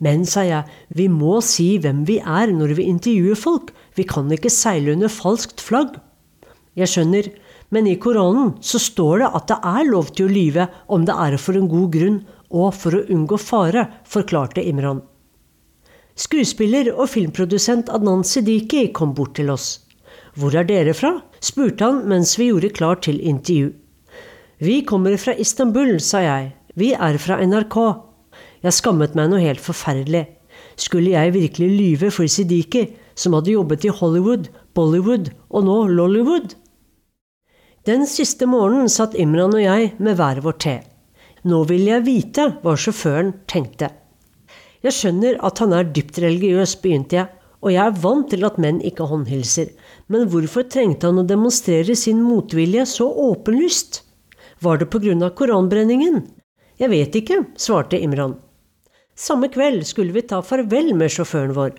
[0.00, 0.64] Men, sa jeg,
[0.96, 5.12] vi må si hvem vi er når vi intervjuer folk, vi kan ikke seile under
[5.12, 5.98] falskt flagg.
[6.78, 7.28] Jeg skjønner,
[7.70, 11.14] men i Koranen så står det at det er lov til å lyve om det
[11.14, 15.04] er for en god grunn og for å unngå fare, forklarte Imran.
[16.20, 19.78] Skuespiller og filmprodusent Adnan Sidiki kom bort til oss.
[20.36, 21.14] Hvor er dere fra?
[21.40, 23.70] spurte han mens vi gjorde klar til intervju.
[24.60, 26.50] Vi kommer fra Istanbul, sa jeg.
[26.76, 27.76] Vi er fra NRK.
[28.60, 30.26] Jeg skammet meg noe helt forferdelig.
[30.76, 32.84] Skulle jeg virkelig lyve for Sidiki,
[33.16, 36.52] som hadde jobbet i Hollywood, Bollywood og nå Lollywood?
[37.88, 40.76] Den siste morgenen satt Imran og jeg med hver vår te.
[41.48, 43.88] Nå ville jeg vite hva sjåføren tenkte.
[44.84, 47.28] Jeg skjønner at han er dypt religiøs, begynte jeg,
[47.60, 49.68] og jeg er vant til at menn ikke håndhilser,
[50.08, 54.00] men hvorfor trengte han å demonstrere sin motvilje så åpenlyst?
[54.64, 56.22] Var det på grunn av koranbrenningen?
[56.80, 58.38] Jeg vet ikke, svarte Imran.
[59.16, 61.74] Samme kveld skulle vi ta farvel med sjåføren vår.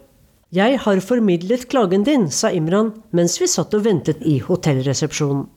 [0.53, 5.47] Jeg har formidlet klagen din, sa Imran mens vi satt og ventet i hotellresepsjonen.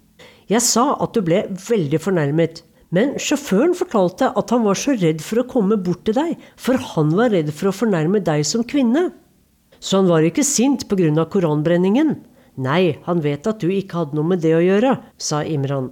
[0.49, 2.63] Jeg sa at du ble veldig fornærmet,
[2.95, 6.79] men sjåføren fortalte at han var så redd for å komme bort til deg, for
[6.95, 9.09] han var redd for å fornærme deg som kvinne.
[9.81, 11.27] Så han var ikke sint pga.
[11.33, 12.15] koranbrenningen?
[12.57, 15.91] Nei, han vet at du ikke hadde noe med det å gjøre, sa Imran.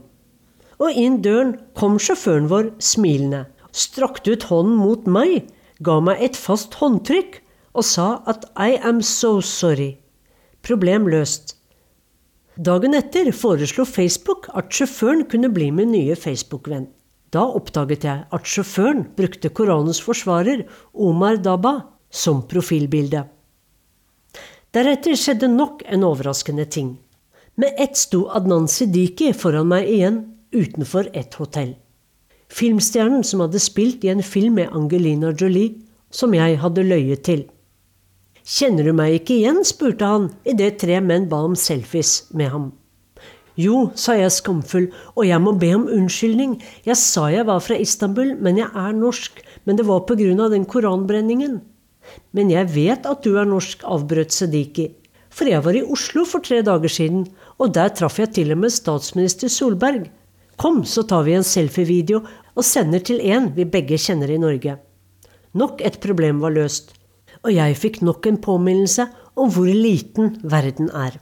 [0.79, 5.49] Og inn døren kom sjåføren vår smilende, strakte ut hånden mot meg,
[5.83, 7.41] ga meg et fast håndtrykk
[7.75, 9.97] og sa at I am so sorry.
[10.63, 11.57] Problem løst.
[12.57, 16.87] Dagen etter foreslo Facebook at sjåføren kunne bli min nye Facebook-venn.
[17.33, 21.79] Da oppdaget jeg at sjåføren brukte Koranens forsvarer, Omar Daba,
[22.13, 23.25] som profilbilde.
[24.73, 26.99] Deretter skjedde nok en overraskende ting.
[27.57, 30.21] Med ett sto Adnan Siddiqui foran meg igjen,
[30.53, 31.75] utenfor et hotell.
[32.53, 35.79] Filmstjernen som hadde spilt i en film med Angelina Jolie,
[36.13, 37.47] som jeg hadde løyet til.
[38.45, 39.63] Kjenner du meg ikke igjen?
[39.65, 42.71] spurte han idet tre menn ba om selfies med ham.
[43.61, 44.87] Jo, sa jeg skamfull,
[45.17, 46.57] og jeg må be om unnskyldning.
[46.87, 49.43] Jeg sa jeg var fra Istanbul, men jeg er norsk.
[49.69, 51.61] Men det var på grunn av den koranbrenningen.
[52.33, 54.89] Men jeg vet at du er norsk, avbrøt Sediki.
[55.33, 57.27] For jeg var i Oslo for tre dager siden,
[57.61, 60.09] og der traff jeg til og med statsminister Solberg.
[60.61, 64.77] Kom, så tar vi en selfievideo og sender til en vi begge kjenner i Norge.
[65.57, 66.93] Nok et problem var løst
[67.43, 71.19] og jeg fikk nok en påminnelse om hvor liten verden er.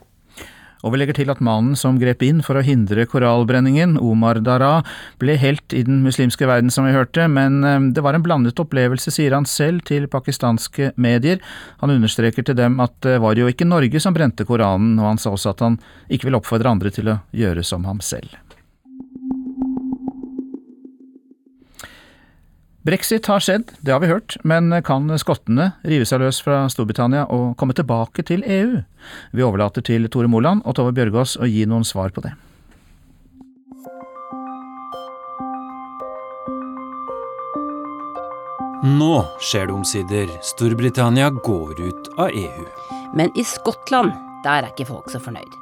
[0.81, 4.81] Og vi legger til at mannen som grep inn for å hindre korallbrenningen, Omar Dara,
[5.21, 8.59] ble helt i den muslimske verden, som vi hørte, men eh, det var en blandet
[8.61, 11.41] opplevelse, sier han selv til pakistanske medier.
[11.83, 15.21] Han understreker til dem at det var jo ikke Norge som brente Koranen, og han
[15.21, 18.33] sa også at han ikke vil oppfordre andre til å gjøre som ham selv.
[22.81, 27.27] Brexit har skjedd, det har vi hørt, men kan skottene rive seg løs fra Storbritannia
[27.29, 28.79] og komme tilbake til EU?
[29.37, 32.33] Vi overlater til Tore Moland og Tove Bjørgaas å gi noen svar på det.
[38.81, 39.13] Nå
[39.45, 40.33] skjer det omsider.
[40.41, 42.65] Storbritannia går ut av EU.
[43.13, 44.09] Men i Skottland,
[44.41, 45.53] der er ikke folk så fornøyd.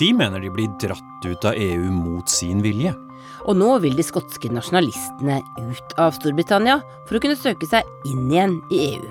[0.00, 2.96] De mener de blir dratt ut av EU mot sin vilje.
[3.44, 8.30] Og nå vil de skotske nasjonalistene ut av Storbritannia for å kunne søke seg inn
[8.32, 9.10] igjen i EU.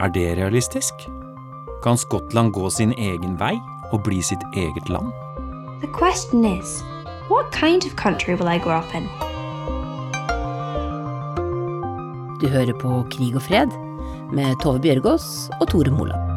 [0.00, 1.08] Er det realistisk?
[1.84, 3.56] Kan Skottland gå sin egen vei
[3.90, 5.10] og bli sitt eget land?
[5.82, 6.82] The question is,
[7.28, 9.08] what kind of country will I grow up in?
[12.40, 13.74] Du hører på Krig og fred
[14.32, 16.29] med Tove Bjørgaas og Tore Moland.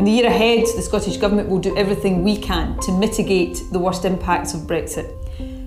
[0.00, 3.78] In the year ahead, the Scottish Government will do everything we can to mitigate the
[3.78, 5.08] worst impacts of Brexit.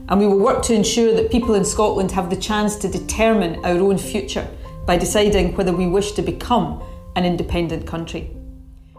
[0.09, 3.63] And we will work to ensure that people in Scotland have the chance to determine
[3.63, 4.47] our own future
[4.87, 6.81] by deciding whether we wish to become
[7.15, 8.23] an independent country.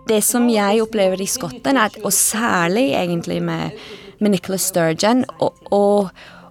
[0.07, 3.71] Det som jeg opplever i Skottland, er, og særlig egentlig med,
[4.21, 6.09] med Nicola Sturgeon og, og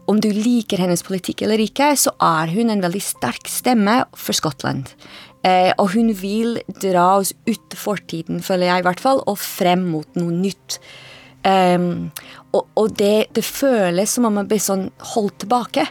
[0.08, 4.36] om du liker hennes politikk eller ikke, så er hun en veldig sterk stemme for
[4.36, 4.92] Skottland.
[5.44, 9.84] Eh, og hun vil dra oss ut fortiden, føler jeg i hvert fall, og frem
[9.92, 10.80] mot noe nytt.
[11.44, 12.14] Um,
[12.56, 15.84] og, og det, det, føles som om man blir sånn holdt tilbake,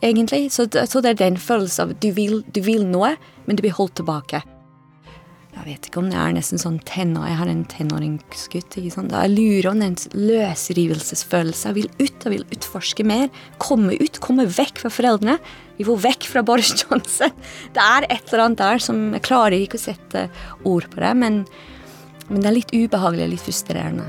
[0.00, 0.48] egentlig.
[0.54, 3.12] Så, så det er den følelsen av du vil, du vil noe,
[3.44, 4.40] men du blir holdt tilbake.
[5.54, 8.78] Jeg vet ikke om det er nesten sånn tenår, Jeg har en tenåringsgutt.
[8.80, 9.12] ikke sant?
[9.14, 11.70] Jeg lurer om den løsrivelsesfølelsen.
[11.70, 13.28] Jeg vil ut, jeg vil utforske mer.
[13.62, 15.38] Komme ut, komme vekk fra foreldrene.
[15.78, 17.32] Vi får vekk fra Boris Johnson.
[17.74, 20.28] Det er et eller annet der som Jeg klarer ikke å sette
[20.62, 21.40] ord på det, men,
[22.28, 24.06] men det er litt ubehagelig litt frustrerende.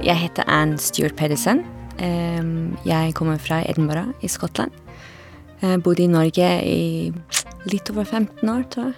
[0.00, 1.62] Jeg heter Anne Stuart Pedersen.
[2.00, 4.72] Jeg kommer fra Edinburgh i Skottland.
[5.60, 6.80] Jeg bodde i Norge i
[7.68, 8.96] litt over 15 år, tror jeg.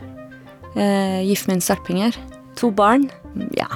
[1.26, 2.16] Gift med en sarpinger.
[2.60, 3.08] To barn.
[3.58, 3.66] Ja.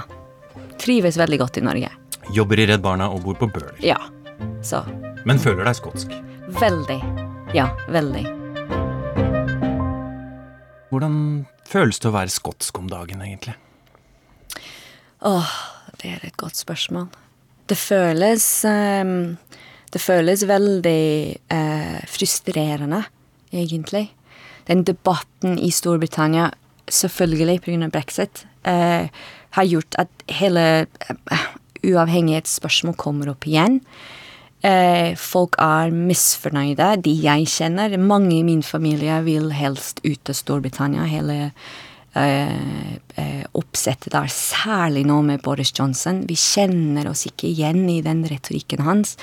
[0.79, 1.91] Trives veldig godt i Norge.
[2.37, 3.75] Jobber i Redd Barna og bor på Bøler.
[3.83, 3.99] Ja.
[4.63, 4.85] Så.
[5.27, 6.15] Men føler deg skotsk?
[6.47, 7.01] Veldig.
[7.55, 8.23] Ja, veldig.
[10.93, 11.17] Hvordan
[11.67, 13.57] føles det å være skotsk om dagen, egentlig?
[15.27, 15.51] Åh,
[15.99, 17.09] det er et godt spørsmål.
[17.67, 19.35] Det føles um,
[19.91, 23.03] Det føles veldig uh, frustrerende,
[23.51, 24.11] egentlig.
[24.71, 26.53] Den debatten i Storbritannia,
[26.87, 27.89] selvfølgelig pga.
[27.91, 29.11] brexit, uh,
[29.51, 31.47] har gjort at hele uh,
[31.83, 33.81] uavhengighetsspørsmål kommer opp igjen.
[34.65, 37.97] Eh, folk er misfornøyde, de jeg kjenner.
[38.01, 41.05] Mange i min familie vil helst ut av Storbritannia.
[41.11, 41.37] Hele
[42.17, 46.25] eh, eh, oppsettet der, særlig nå med Boris Johnson.
[46.29, 49.17] Vi kjenner oss ikke igjen i den retorikken hans.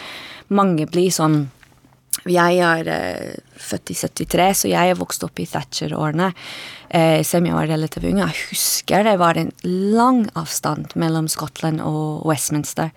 [0.53, 1.45] Mange blir sånn
[2.29, 2.87] Jeg er
[3.59, 6.29] født i 73, så jeg er vokst opp i Thatcher-årene.
[7.25, 8.21] Selv om jeg var relativt ung.
[8.21, 12.93] Jeg husker det var en lang avstand mellom Skottland og Westminster.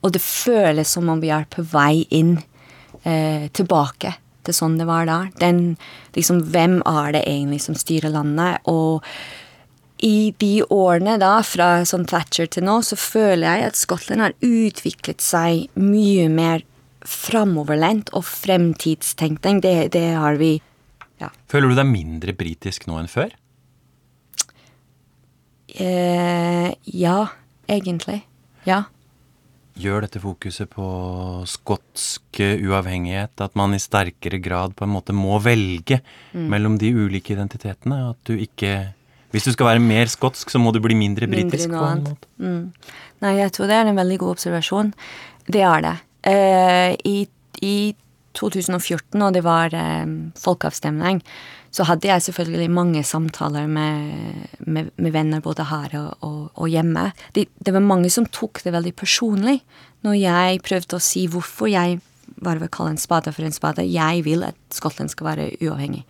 [0.00, 2.38] Og det føles som om vi er på vei inn
[3.04, 4.14] eh, tilbake
[4.46, 5.20] til sånn det var da.
[5.40, 5.76] Den,
[6.16, 8.64] liksom, hvem er det egentlig som styrer landet?
[8.70, 9.04] Og
[10.00, 14.36] i de årene da, fra sånn Thatcher til nå, så føler jeg at Skottland har
[14.40, 16.64] utviklet seg mye mer
[17.06, 19.60] framoverlent og fremtidstenkning.
[19.64, 20.56] Det, det har vi
[21.20, 21.28] ja.
[21.52, 23.34] Føler du deg mindre britisk nå enn før?
[25.76, 27.18] Eh, ja,
[27.68, 28.22] egentlig.
[28.64, 28.86] Ja.
[29.80, 30.86] Gjør dette fokuset på
[31.48, 36.00] skotsk uavhengighet at man i sterkere grad på en måte må velge
[36.32, 36.46] mm.
[36.52, 38.02] mellom de ulike identitetene?
[38.12, 38.92] At du ikke
[39.30, 41.70] Hvis du skal være mer skotsk, så må du bli mindre britisk?
[41.70, 42.28] På en måte.
[42.42, 42.72] Mm.
[43.22, 44.92] Nei, jeg tror det er en veldig god observasjon.
[45.46, 45.96] Det er det.
[46.26, 47.28] Uh, i,
[47.62, 47.76] i
[48.34, 50.06] 2014, og det var eh,
[50.38, 51.22] folkeavstemning,
[51.70, 54.10] så hadde jeg selvfølgelig mange samtaler med,
[54.66, 57.10] med, med venner både her og, og, og hjemme.
[57.34, 59.60] Det, det, var mange som tok det veldig personlig
[60.06, 62.00] når jeg prøvde å si hvorfor jeg
[62.40, 63.86] bare vil kalle en spade for en spade.
[63.86, 66.02] Jeg vil at Skottland skal være uavhengig.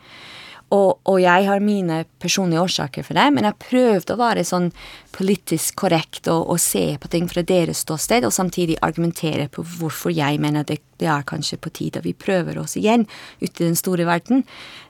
[0.70, 4.68] Og, og, jeg har mine personlige årsaker for det, men jeg prøvde å være sånn
[5.10, 10.14] politisk korrekt og, og se på ting fra deres ståsted, og samtidig argumentere på hvorfor
[10.14, 13.02] jeg mener det, det er kanskje på tide at vi prøver oss igjen
[13.40, 14.44] ute i den store verden.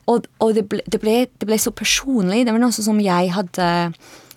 [0.05, 2.43] Og, og det, ble, det, ble, det, ble, så personlig.
[2.45, 3.69] Det var noe som jeg hadde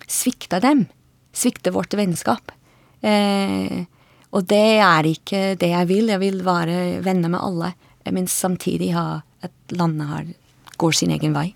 [0.09, 0.87] svikta dem.
[1.35, 2.55] Svikta vårt vennskap.
[3.05, 3.83] Eh,
[4.33, 6.09] og det er ikke det jeg vil.
[6.09, 7.71] Jeg vil være venner med alle,
[8.09, 10.33] men samtidig ha at landet har
[10.77, 11.55] går sin egen vei.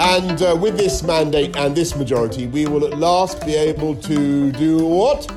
[0.00, 4.50] And uh, with this mandate and this majority, we will at last be able to
[4.52, 5.28] do what?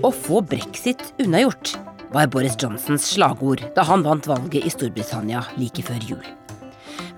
[0.00, 1.74] Å få brexit unnagjort
[2.14, 6.24] var Boris Johnsons slagord da han vant valget i Storbritannia like før jul.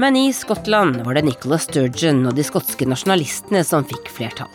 [0.03, 4.50] Men i Skottland var det Nicola Sturgeon og de skotske nasjonalistene som fikk flertall.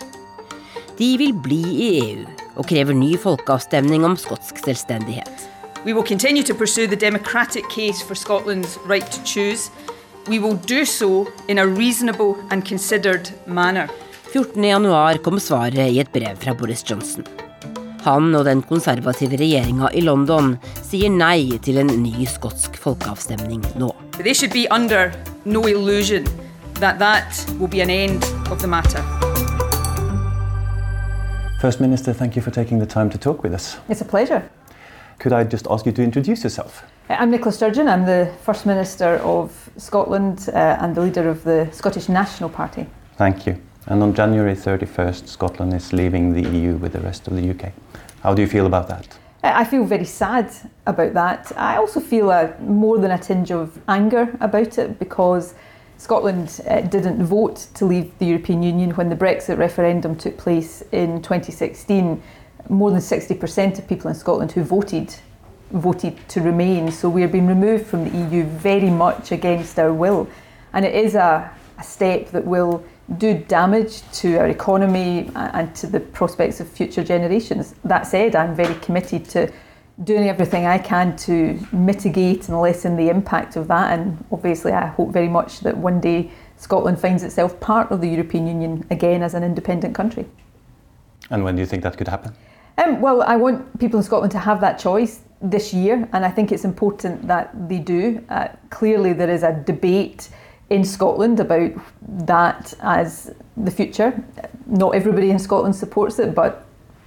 [0.97, 2.25] De vil bli i EU
[2.57, 5.47] og krever ny folkeavstemning om skotsk selvstendighet.
[5.85, 9.69] We will continue to pursue the democratic case for Scotland's right to choose.
[10.27, 13.87] We will do so in a reasonable and considered manner.
[14.33, 17.23] 14.1 kom svaret i et brev fra Boris Johnson.
[18.03, 23.93] Han og den konservative regjeringa i London sier nei til en ny skotsk folkeavstemning nå.
[24.19, 25.13] They should be under
[25.45, 26.27] no illusion
[26.81, 29.03] that that will be an end of the matter.
[31.61, 33.77] First Minister, thank you for taking the time to talk with us.
[33.89, 34.43] It's a pleasure.
[35.19, 36.83] Could I just ask you to introduce yourself?
[37.09, 37.87] Uh, I'm Nicola Sturgeon.
[37.87, 42.85] I'm the First Minister of Scotland uh, and the leader of the Scottish National Party.
[43.15, 43.59] Thank you.
[43.87, 47.71] And on January 31st, Scotland is leaving the EU with the rest of the UK.
[48.21, 49.07] How do you feel about that?
[49.43, 50.51] Uh, I feel very sad
[50.85, 51.51] about that.
[51.57, 55.55] I also feel a, more than a tinge of anger about it because
[55.97, 60.83] Scotland uh, didn't vote to leave the European Union when the Brexit referendum took place
[60.91, 62.21] in 2016
[62.69, 65.13] more than 60% of people in Scotland who voted
[65.71, 66.91] voted to remain.
[66.91, 70.29] So we are being removed from the EU very much against our will.
[70.73, 72.83] And it is a, a step that will
[73.17, 77.75] do damage to our economy and to the prospects of future generations.
[77.83, 79.51] That said, I'm very committed to
[80.03, 83.97] doing everything I can to mitigate and lessen the impact of that.
[83.97, 88.07] And obviously, I hope very much that one day Scotland finds itself part of the
[88.07, 90.25] European Union again as an independent country.
[91.29, 92.35] And when do you think that could happen?
[92.77, 96.29] Um, well, I want people in Scotland to have that choice this year, and I
[96.29, 98.23] think it's important that they do.
[98.29, 100.29] Uh, clearly, there is a debate
[100.69, 101.71] in Scotland about
[102.01, 104.23] that as the future.
[104.67, 106.65] Not everybody in Scotland supports it, but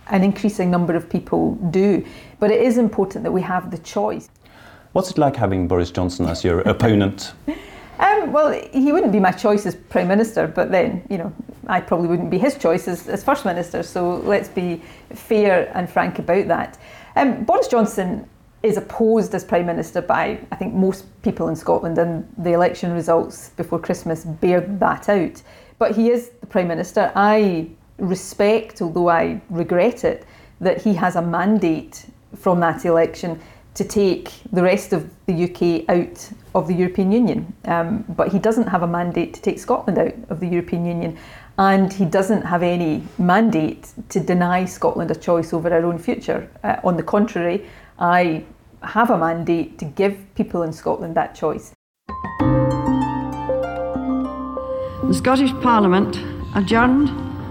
[0.09, 2.05] an increasing number of people do.
[2.41, 4.29] But it is important that we have the choice.
[4.93, 7.33] What's it like having Boris Johnson as your opponent?
[8.01, 11.33] Um, well, he wouldn't be my choice as Prime Minister, but then, you know,
[11.67, 14.83] I probably wouldn't be his choice as, as First Minister, so let's be
[15.13, 16.79] fair and frank about that.
[17.15, 18.27] Um, Boris Johnson
[18.63, 22.93] is opposed as Prime Minister by, I think, most people in Scotland, and the election
[22.93, 25.43] results before Christmas bear that out.
[25.79, 27.13] But he is the Prime Minister.
[27.15, 30.25] I respect, although I regret it,
[30.63, 33.39] that he has a mandate from that election
[33.75, 37.53] to take the rest of the UK out of the European Union.
[37.65, 41.19] Um, but he doesn't have a mandate to take Scotland out of the European Union.
[41.59, 46.51] And he doesn't have any mandate to deny Scotland a choice over our own future.
[46.65, 47.67] Uh, on the contrary,
[47.99, 48.45] I
[48.83, 51.73] have a mandate to give people in Scotland that choice.
[55.11, 56.17] The Scottish Parliament
[56.55, 57.11] adjourned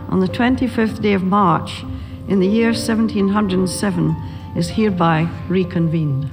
[0.10, 1.84] on the 25th day of March
[2.28, 4.16] in the year 1707
[4.56, 6.32] is hereby reconvened.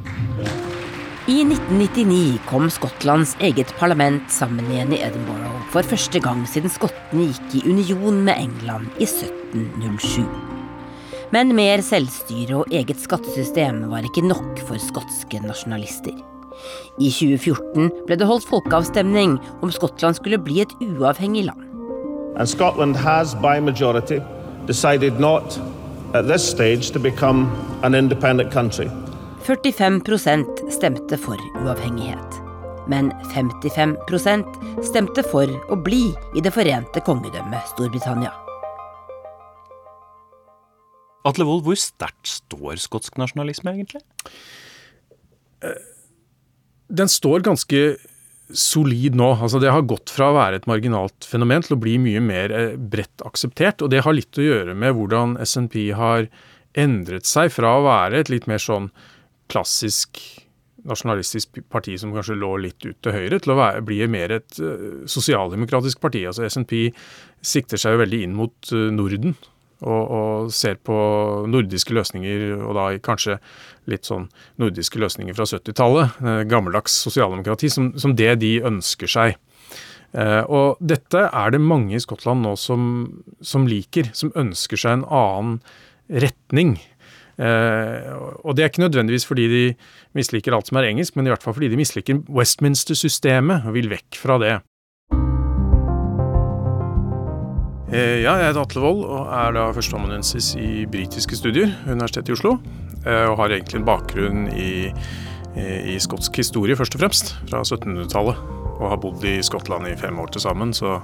[1.27, 7.24] I 1999 kom Skottlands eget parlament sammen igjen i Edinburgh for første gang siden skottene
[7.27, 10.22] gikk i union med England i 1707.
[11.35, 16.14] Men mer selvstyre og eget skattesystem var ikke nok for skotske nasjonalister.
[17.03, 19.35] I 2014 ble det holdt folkeavstemning
[19.66, 21.64] om Skottland skulle bli et uavhengig land.
[22.39, 24.20] And Scotland has, by majority,
[24.70, 25.59] decided not
[26.14, 27.51] at this stage to become
[27.83, 28.87] an independent country.
[29.47, 32.41] 45% stemte for uavhengighet.
[32.91, 38.33] Men 55% stemte for å bli i Det forente kongedømmet Storbritannia.
[41.27, 44.03] Atle Wold, hvor sterkt står skotsk nasjonalisme, egentlig?
[46.91, 47.87] Den står ganske
[48.51, 49.33] solid nå.
[49.39, 52.55] Altså Det har gått fra å være et marginalt fenomen til å bli mye mer
[52.55, 53.83] eh, bredt akseptert.
[53.83, 56.31] Og det har litt å gjøre med hvordan SNP har
[56.79, 58.91] endret seg fra å være et litt mer sånn
[59.53, 60.21] klassisk
[60.87, 64.59] nasjonalistisk parti som kanskje lå litt ut til høyre, til å være, bli mer et
[64.63, 66.25] uh, sosialdemokratisk parti.
[66.29, 66.77] Altså SNP
[67.45, 69.37] sikter seg jo veldig inn mot uh, Norden.
[69.85, 70.95] Og, og, ser på
[71.53, 73.35] nordiske løsninger, og da kanskje
[73.93, 76.17] litt sånn nordiske løsninger fra 70-tallet.
[76.23, 79.37] Uh, gammeldags sosialdemokrati, som, som, det de ønsker seg.
[80.17, 82.81] og dette er det mange i Skottland nå som,
[83.45, 85.59] som liker, som ønsker seg en annen
[86.09, 86.79] retning.
[87.37, 89.64] Eh, og det er ikke nødvendigvis fordi de
[90.16, 93.91] misliker alt som er engelsk, men i hvert fall fordi de misliker Westminster-systemet og vil
[93.93, 94.55] vekk fra det.
[97.93, 102.32] Eh, ja, jeg heter Atle Wold og er da førsteamanuensis i britiske studier ved Universitetet
[102.32, 102.57] i Oslo.
[103.05, 104.91] Eh, og har egentlig en bakgrunn i,
[105.57, 108.43] i skotsk historie, først og fremst, fra 1700-tallet.
[108.76, 110.99] Og har bodd i Skottland i fem år til sammen, så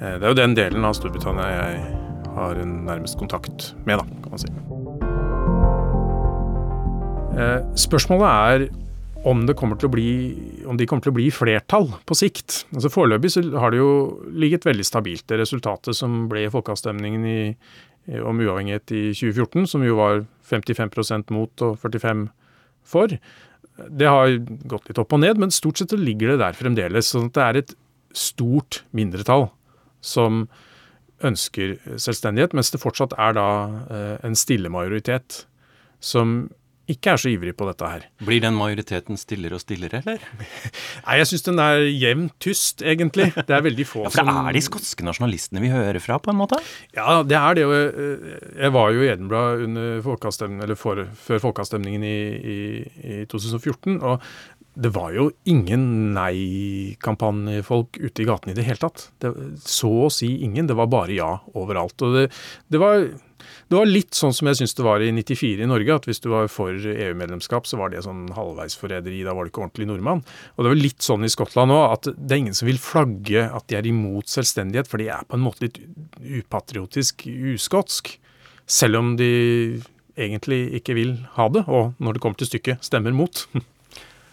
[0.00, 1.82] det er jo den delen av Storbritannia jeg
[2.34, 4.81] har en nærmest kontakt med, da, kan man si.
[7.32, 8.66] Eh, spørsmålet er
[9.24, 10.08] om, bli,
[10.66, 12.64] om de kommer til å bli flertall på sikt.
[12.74, 13.92] Altså Foreløpig så har det jo
[14.34, 17.38] ligget veldig stabilt, det resultatet som ble i folkeavstemningen i,
[18.20, 22.26] om uavhengighet i 2014, som jo var 55% mot og 45
[22.82, 23.14] for.
[23.88, 24.34] Det har
[24.68, 27.14] gått litt opp og ned, men stort sett ligger det der fremdeles.
[27.14, 27.74] sånn at det er et
[28.12, 29.48] stort mindretall
[30.04, 30.48] som
[31.22, 33.48] ønsker selvstendighet, mens det fortsatt er da
[33.86, 35.44] eh, en stille majoritet
[36.02, 36.50] som
[36.90, 38.06] ikke er så ivrig på dette her.
[38.26, 40.22] Blir den majoriteten stillere og stillere, eller?
[41.06, 43.28] Nei, jeg syns den er jevnt tyst, egentlig.
[43.36, 46.32] Det er veldig få ja, for det er de skotske nasjonalistene vi hører fra, på
[46.32, 46.58] en måte?
[46.96, 47.66] Ja, det er det.
[48.58, 52.16] Jeg var jo i Edinburgh under folkeavstemningen, eller for, før folkeavstemningen i,
[52.56, 52.58] i,
[53.02, 54.00] i 2014.
[54.00, 54.18] og
[54.72, 55.82] det var jo ingen
[56.16, 59.10] nei-kampanjefolk ute i gatene i det hele tatt.
[59.20, 59.32] Det,
[59.68, 60.68] så å si ingen.
[60.70, 62.00] Det var bare ja overalt.
[62.06, 62.22] Og det,
[62.72, 63.04] det var
[63.72, 66.20] det var litt sånn som jeg syns det var i 94 i Norge, at hvis
[66.20, 70.20] du var for EU-medlemskap, så var det sånn halvveisforræderi, da var du ikke ordentlig nordmann.
[70.56, 73.46] Og det var litt sånn i Skottland òg, at det er ingen som vil flagge
[73.48, 75.80] at de er imot selvstendighet, for de er på en måte litt
[76.42, 78.12] upatriotisk uskotsk.
[78.68, 79.32] Selv om de
[80.20, 83.46] egentlig ikke vil ha det, og når det kommer til stykket, stemmer mot.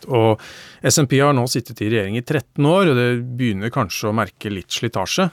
[0.07, 0.39] Og
[0.83, 3.07] SMP har nå sittet i regjering i 13 år, og det
[3.39, 5.25] begynner kanskje å merke litt slitasje.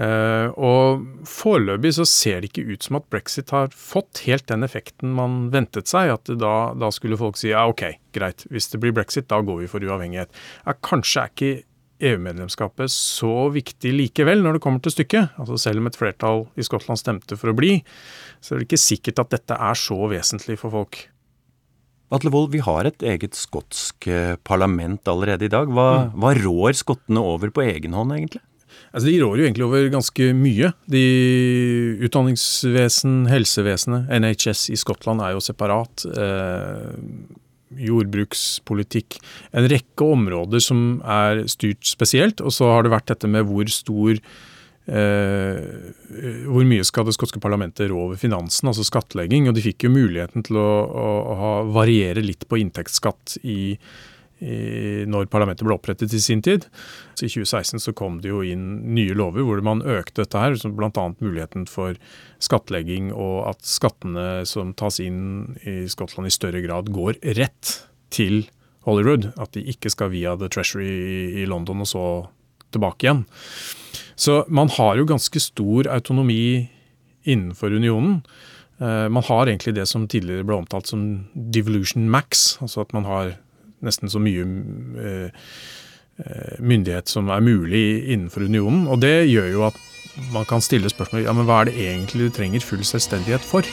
[0.00, 4.64] Uh, og foreløpig så ser det ikke ut som at brexit har fått helt den
[4.64, 6.14] effekten man ventet seg.
[6.14, 7.84] At da, da, skulle folk si ja, ok,
[8.16, 10.32] greit, hvis det blir brexit, da går vi for uavhengighet.
[10.64, 11.52] Ja, kanskje er ikke
[12.00, 15.36] EU-medlemskapet så viktig likevel når det kommer til stykket.
[15.40, 17.78] Altså Selv om et flertall i Skottland stemte for å bli,
[18.40, 21.02] så er det ikke sikkert at dette er så vesentlig for folk.
[22.10, 25.68] Atle Wold, vi har et eget skotsk eh, parlament allerede i dag.
[25.70, 26.16] Hva, mm.
[26.18, 28.42] hva rår skottene over på egen hånd, egentlig?
[28.90, 30.72] Altså, de rår jo egentlig over ganske mye.
[30.90, 31.04] De
[32.06, 36.06] Utdanningsvesen, helsevesenet, NHS i Skottland er jo separat.
[36.10, 37.38] Eh,
[37.86, 39.20] jordbrukspolitikk.
[39.54, 42.42] En rekke områder som er styrt spesielt.
[42.42, 44.16] Og så har det vært dette med hvor stor
[44.90, 45.58] eh,
[46.50, 49.48] Hvor mye skal det skotske parlamentet rå over finansen, altså skattlegging.
[49.48, 53.76] Og de fikk jo muligheten til å, å, å variere litt på inntektsskatt i
[54.40, 56.66] i, når parlamentet ble opprettet i sin tid.
[57.14, 60.56] Så I 2016 så kom det jo inn nye lover hvor man økte dette her,
[60.56, 61.06] bl.a.
[61.20, 61.98] muligheten for
[62.42, 67.76] skattlegging og at skattene som tas inn i Skottland i større grad går rett
[68.14, 68.44] til
[68.88, 69.32] Hollywood.
[69.40, 72.04] At de ikke skal via The Treasury i London og så
[72.74, 73.24] tilbake igjen.
[74.20, 76.68] Så man har jo ganske stor autonomi
[77.28, 78.20] innenfor unionen.
[78.80, 83.08] Eh, man har egentlig det som tidligere ble omtalt som devolution max, altså at man
[83.08, 83.34] har
[83.86, 85.46] nesten så mye eh,
[86.24, 88.86] eh, myndighet som er mulig innenfor unionen.
[88.88, 89.80] Og det gjør jo at
[90.34, 93.66] man kan stille spørsmål ja, men hva er det egentlig du trenger full selvstendighet for?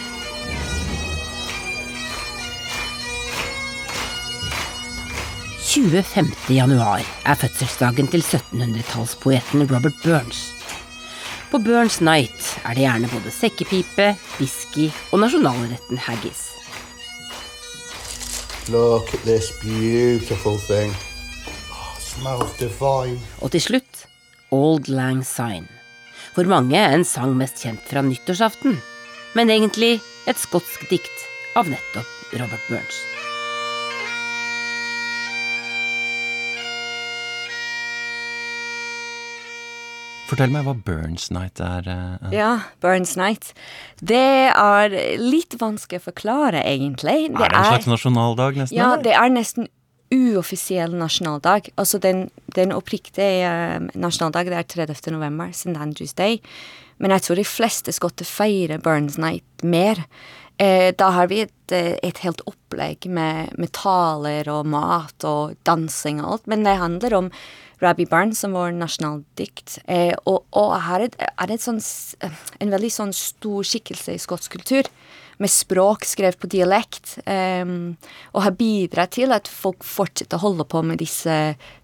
[6.50, 10.54] januar er fødselsdagen til 1700-tallspoeten Robert Burns.
[11.52, 16.57] På Burns Night er det gjerne både sekkepipe, whisky og nasjonalretten haggis.
[18.70, 20.92] Look at this beautiful thing.
[21.72, 23.16] Oh, smells divine.
[23.40, 24.02] Og til slutt
[24.52, 25.70] Old Lang Syne.
[26.36, 28.76] For mange en sang mest kjent fra nyttårsaften,
[29.40, 31.24] men egentlig et skotsk dikt
[31.56, 33.00] av nettopp Robert Burns.
[40.28, 41.88] Fortell meg hva Burns Night er.
[41.88, 42.28] Uh.
[42.36, 42.52] Ja,
[42.84, 43.54] Burns Night.
[44.04, 47.30] Det er litt vanskelig å forklare, egentlig.
[47.32, 48.78] Er det en slags nasjonaldag, nesten?
[48.78, 49.06] Ja, eller?
[49.08, 49.70] det er nesten
[50.14, 51.72] uoffisiell nasjonaldag.
[51.80, 55.12] Altså den, den oppriktige eh, nasjonaldag, det er 30.
[55.16, 55.76] november, St.
[55.76, 56.42] Andrews Day.
[56.98, 60.02] Men jeg tror de fleste skotter feirer Burns Night mer.
[60.58, 65.58] Eh, da har vi et, eh, et helt opplegg med, med taler og mat og
[65.68, 66.48] dansing og alt.
[66.52, 67.32] Men det handler om
[67.84, 69.80] Rabbi Barnes, som vår nasjonaldikt.
[69.86, 71.82] Eh, og, og her er det, det et sånn,
[72.62, 74.90] en veldig sånn stor skikkelse i skotsk kultur,
[75.38, 77.62] med språk skrevet på dialekt, eh,
[78.34, 81.38] og har bidratt til at folk fortsetter å holde på med disse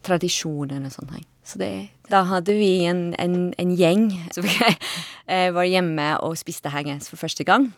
[0.06, 1.30] tradisjonene og sånne ting.
[1.44, 1.72] Så det,
[2.10, 4.48] da hadde vi en, en, en gjeng som
[5.28, 7.70] eh, var hjemme og spiste haggis for første gang.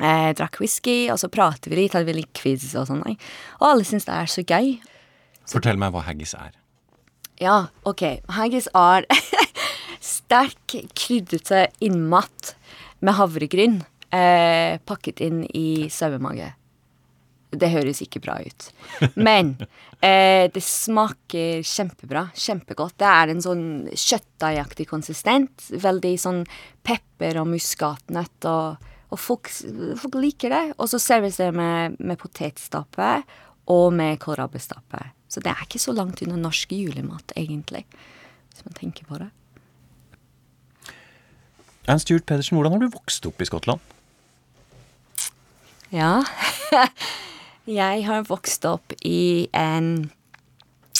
[0.00, 3.04] Eh, drakk whisky, og så pratet vi litt, hadde vi litt quiz og sånn.
[3.60, 4.74] Og alle syns det er så gøy.
[5.52, 6.56] Fortell meg hva haggis er.
[7.42, 8.02] Ja, ok.
[8.36, 9.06] Haggis er
[10.14, 12.54] sterk, kryddete innmat
[13.02, 13.80] med havregryn
[14.14, 16.52] eh, pakket inn i sauemage.
[17.52, 18.68] Det høres ikke bra ut.
[19.18, 19.56] Men
[20.06, 22.28] eh, det smaker kjempebra.
[22.38, 22.94] Kjempegodt.
[23.02, 25.66] Det er en sånn kjøttdeigaktig konsistent.
[25.82, 26.44] Veldig sånn
[26.86, 28.48] pepper og muskatnøtt.
[28.48, 29.50] Og, og folk,
[30.00, 30.62] folk liker det.
[30.78, 33.16] Og så serveres det med, med potetstappe
[33.72, 35.02] og med kålrabistappe.
[35.32, 37.86] Så det er ikke så langt unna norsk julemat, egentlig.
[38.52, 39.30] Hvis man tenker på det.
[41.88, 43.80] Ernst Stuart Pedersen, hvordan har du vokst opp i Skottland?
[45.92, 46.20] Ja.
[47.80, 49.88] jeg har vokst opp i en,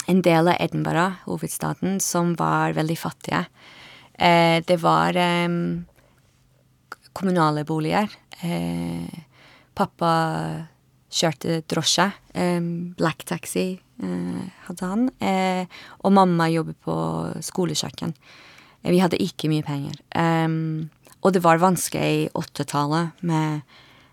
[0.08, 3.44] en del av Edinburgh, hovedstaden, som var veldig fattige.
[4.16, 5.48] Eh, det var eh,
[7.12, 8.08] kommunale boliger.
[8.40, 9.22] Eh,
[9.76, 10.12] pappa
[11.12, 12.08] kjørte drosje.
[12.96, 13.76] black taxi
[14.66, 15.04] hadde han.
[15.22, 15.66] Eh,
[16.02, 16.96] og mamma jobbet på
[17.44, 18.14] skolekjøkken.
[18.82, 19.96] Eh, Vi hadde ikke mye penger.
[21.22, 23.62] Og det var vanskelig i åttetallet med,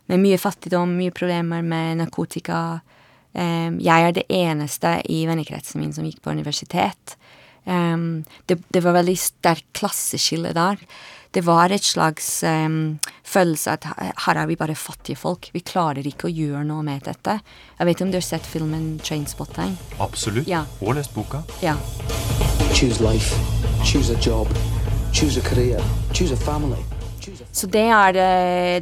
[0.07, 2.81] med mye fattigdom, mye problemer med narkotika.
[3.33, 7.15] Jeg er det eneste i vennekretsen min som gikk på universitet.
[7.65, 10.77] Det, det var veldig sterkt klasseskille der.
[11.29, 13.85] Det var et slags um, følelse at
[14.25, 15.51] her er vi bare fattige folk.
[15.53, 17.35] Vi klarer ikke å gjøre noe med dette.
[17.77, 19.75] Jeg vet om du har sett filmen Trainspotting?
[20.01, 20.49] Absolutt.
[20.49, 20.63] Ja.
[20.81, 21.43] Og lest boka.
[21.61, 21.75] Ja.
[22.73, 23.37] Choose life,
[23.85, 24.49] choose a job,
[25.13, 25.83] choose a career,
[26.17, 26.81] choose a family.
[27.53, 28.25] Så det er det,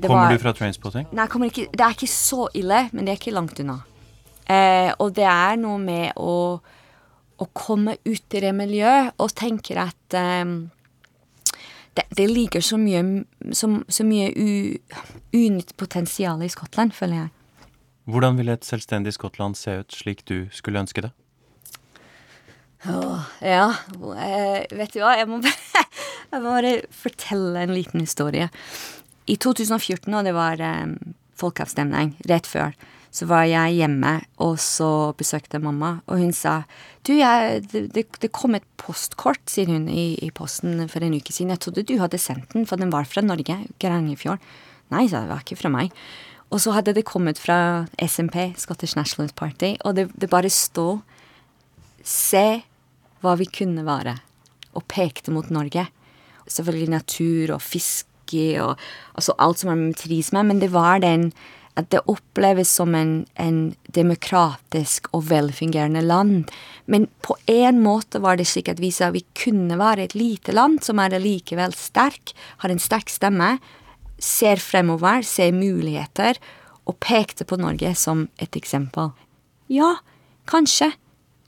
[0.03, 1.11] det Kommer var, du fra Trainspotting?
[1.11, 3.81] Nei, ikke, det er ikke så ille, men det er ikke langt unna.
[4.47, 6.55] Eh, og det er noe med å,
[7.43, 10.45] å komme ut i det miljøet og tenke at eh,
[11.97, 13.03] det, det ligger så mye,
[13.51, 14.77] så, så mye u,
[15.35, 17.33] unytt potensial i Skottland, føler jeg.
[18.07, 21.11] Hvordan ville et selvstendig Skottland se ut slik du skulle ønske det?
[22.87, 23.71] Åh, ja,
[24.21, 25.83] eh, vet du hva, jeg må, bare,
[26.31, 28.47] jeg må bare fortelle en liten historie.
[29.27, 30.93] I 2014, og det var um,
[31.35, 32.77] folkeavstemning rett før,
[33.11, 36.61] så var jeg hjemme, og så besøkte mamma, og hun sa
[37.07, 41.31] Du, jeg, det, det, kom et postkort, sier hun, i, i posten for en uke
[41.31, 41.53] siden.
[41.55, 44.43] Jeg trodde du hadde sendt den, for den var fra Norge, Grangefjord.
[44.91, 45.95] Nei, sa det var ikke fra meg.
[46.51, 50.99] Og så hadde det kommet fra SMP, Scottish National Party, og det, det bare stod
[52.07, 52.61] Se
[53.19, 54.13] hva vi kunne være,
[54.77, 55.87] og pekte mot Norge.
[56.47, 58.79] Selvfølgelig natur og fiske og
[59.17, 61.33] altså alt som har med turisme, men det var den
[61.77, 66.49] at det oppleves som en, en demokratisk og velfungerende land.
[66.89, 70.55] Men på en måte var det slik at vi sa vi kunne være et lite
[70.55, 73.57] land som er likevel sterk, har en sterk stemme,
[74.17, 76.41] ser fremover, ser muligheter,
[76.87, 79.11] og pekte på Norge som et eksempel.
[79.69, 79.97] Ja,
[80.47, 80.93] kanskje.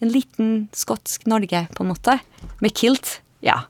[0.04, 2.20] En liten skotsk Norge, på en måte.
[2.60, 3.22] Med kilt.
[3.44, 3.64] Ja.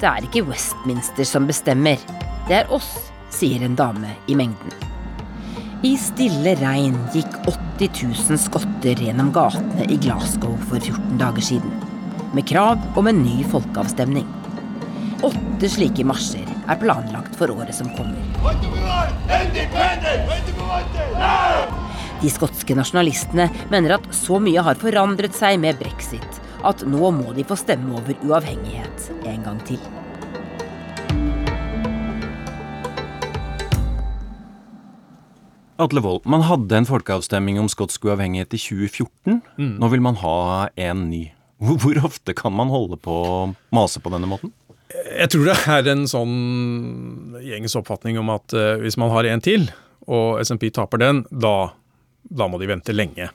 [0.00, 2.02] Det er ikke Westminster som bestemmer,
[2.48, 2.88] det er oss,
[3.32, 4.74] sier en dame i mengden.
[5.86, 8.02] I stille regn gikk 80
[8.32, 11.78] 000 skotter gjennom gatene i Glasgow for 14 dager siden,
[12.34, 14.26] med krav om en ny folkeavstemning.
[15.24, 18.20] Åtte slike marsjer er planlagt for året som kommer.
[22.22, 27.34] De skotske nasjonalistene mener at så mye har forandret seg med brexit at nå må
[27.36, 29.80] de få stemme over uavhengighet en gang til.
[35.76, 39.42] Atle Wold, man hadde en folkeavstemning om skotsk uavhengighet i 2014.
[39.60, 39.74] Mm.
[39.82, 40.38] Nå vil man ha
[40.88, 41.26] en ny.
[41.60, 43.36] Hvor ofte kan man holde på å
[43.76, 44.54] mase på denne måten?
[44.88, 46.36] Jeg tror det er en sånn
[47.44, 49.68] gjengs oppfatning om at uh, hvis man har en til,
[50.08, 51.74] og SMP taper den, da,
[52.28, 53.30] da må de vente lenge.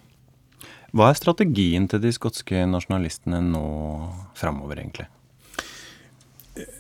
[0.92, 3.66] Hva er strategien til de skotske nasjonalistene nå
[4.36, 5.08] framover, egentlig?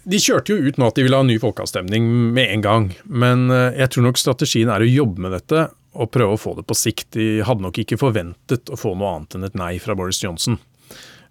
[0.03, 2.89] De kjørte jo ut nå at de ville ha ny folkeavstemning med en gang.
[3.07, 6.55] Men eh, jeg tror nok strategien er å jobbe med dette og prøve å få
[6.57, 7.13] det på sikt.
[7.15, 10.59] De hadde nok ikke forventet å få noe annet enn et nei fra Boris Johnson.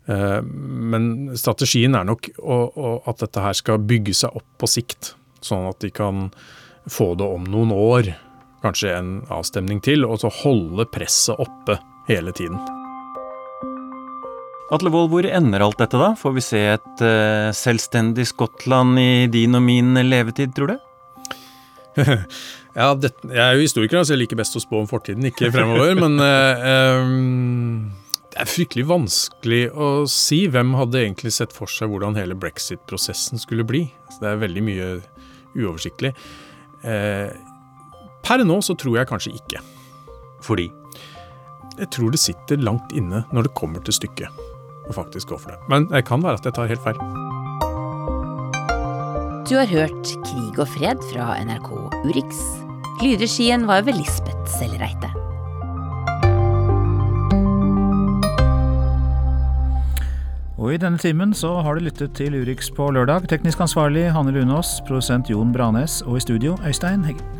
[0.09, 5.15] Eh, men strategien er nok at dette her skal bygge seg opp på sikt.
[5.45, 6.31] Sånn at de kan
[6.91, 8.15] få det om noen år,
[8.65, 11.79] kanskje en avstemning til, og så holde presset oppe
[12.11, 12.61] hele tiden.
[14.71, 16.13] Atle Wold, hvor ender alt dette, da?
[16.19, 20.77] Får vi se et uh, selvstendig Skottland i din og min levetid, tror du?
[22.79, 25.51] ja, det, jeg er jo historiker, så jeg liker best å spå om fortiden, ikke
[25.51, 25.97] fremover.
[25.99, 27.91] men uh, um,
[28.31, 30.45] det er fryktelig vanskelig å si.
[30.55, 33.89] Hvem hadde egentlig sett for seg hvordan hele brexit-prosessen skulle bli?
[34.13, 34.91] Så det er veldig mye
[35.59, 36.15] uoversiktlig.
[36.87, 37.35] Uh,
[38.27, 39.63] per nå så tror jeg kanskje ikke.
[40.45, 40.71] Fordi?
[41.81, 44.29] Jeg tror det sitter langt inne når det kommer til stykket
[44.91, 45.61] å faktisk gå for det.
[45.71, 46.99] Men det kan være at jeg tar helt feil.
[49.51, 51.71] Du har hørt Krig og fred fra NRK
[52.07, 52.45] Urix.
[53.01, 55.11] Lydregien var ved Lisbeth Sellereite.
[60.61, 63.31] Og i denne timen så har du lyttet til Urix på lørdag.
[63.33, 67.40] Teknisk ansvarlig Hanne Lunås, produsent Jon Branes og i studio Øystein Heggen.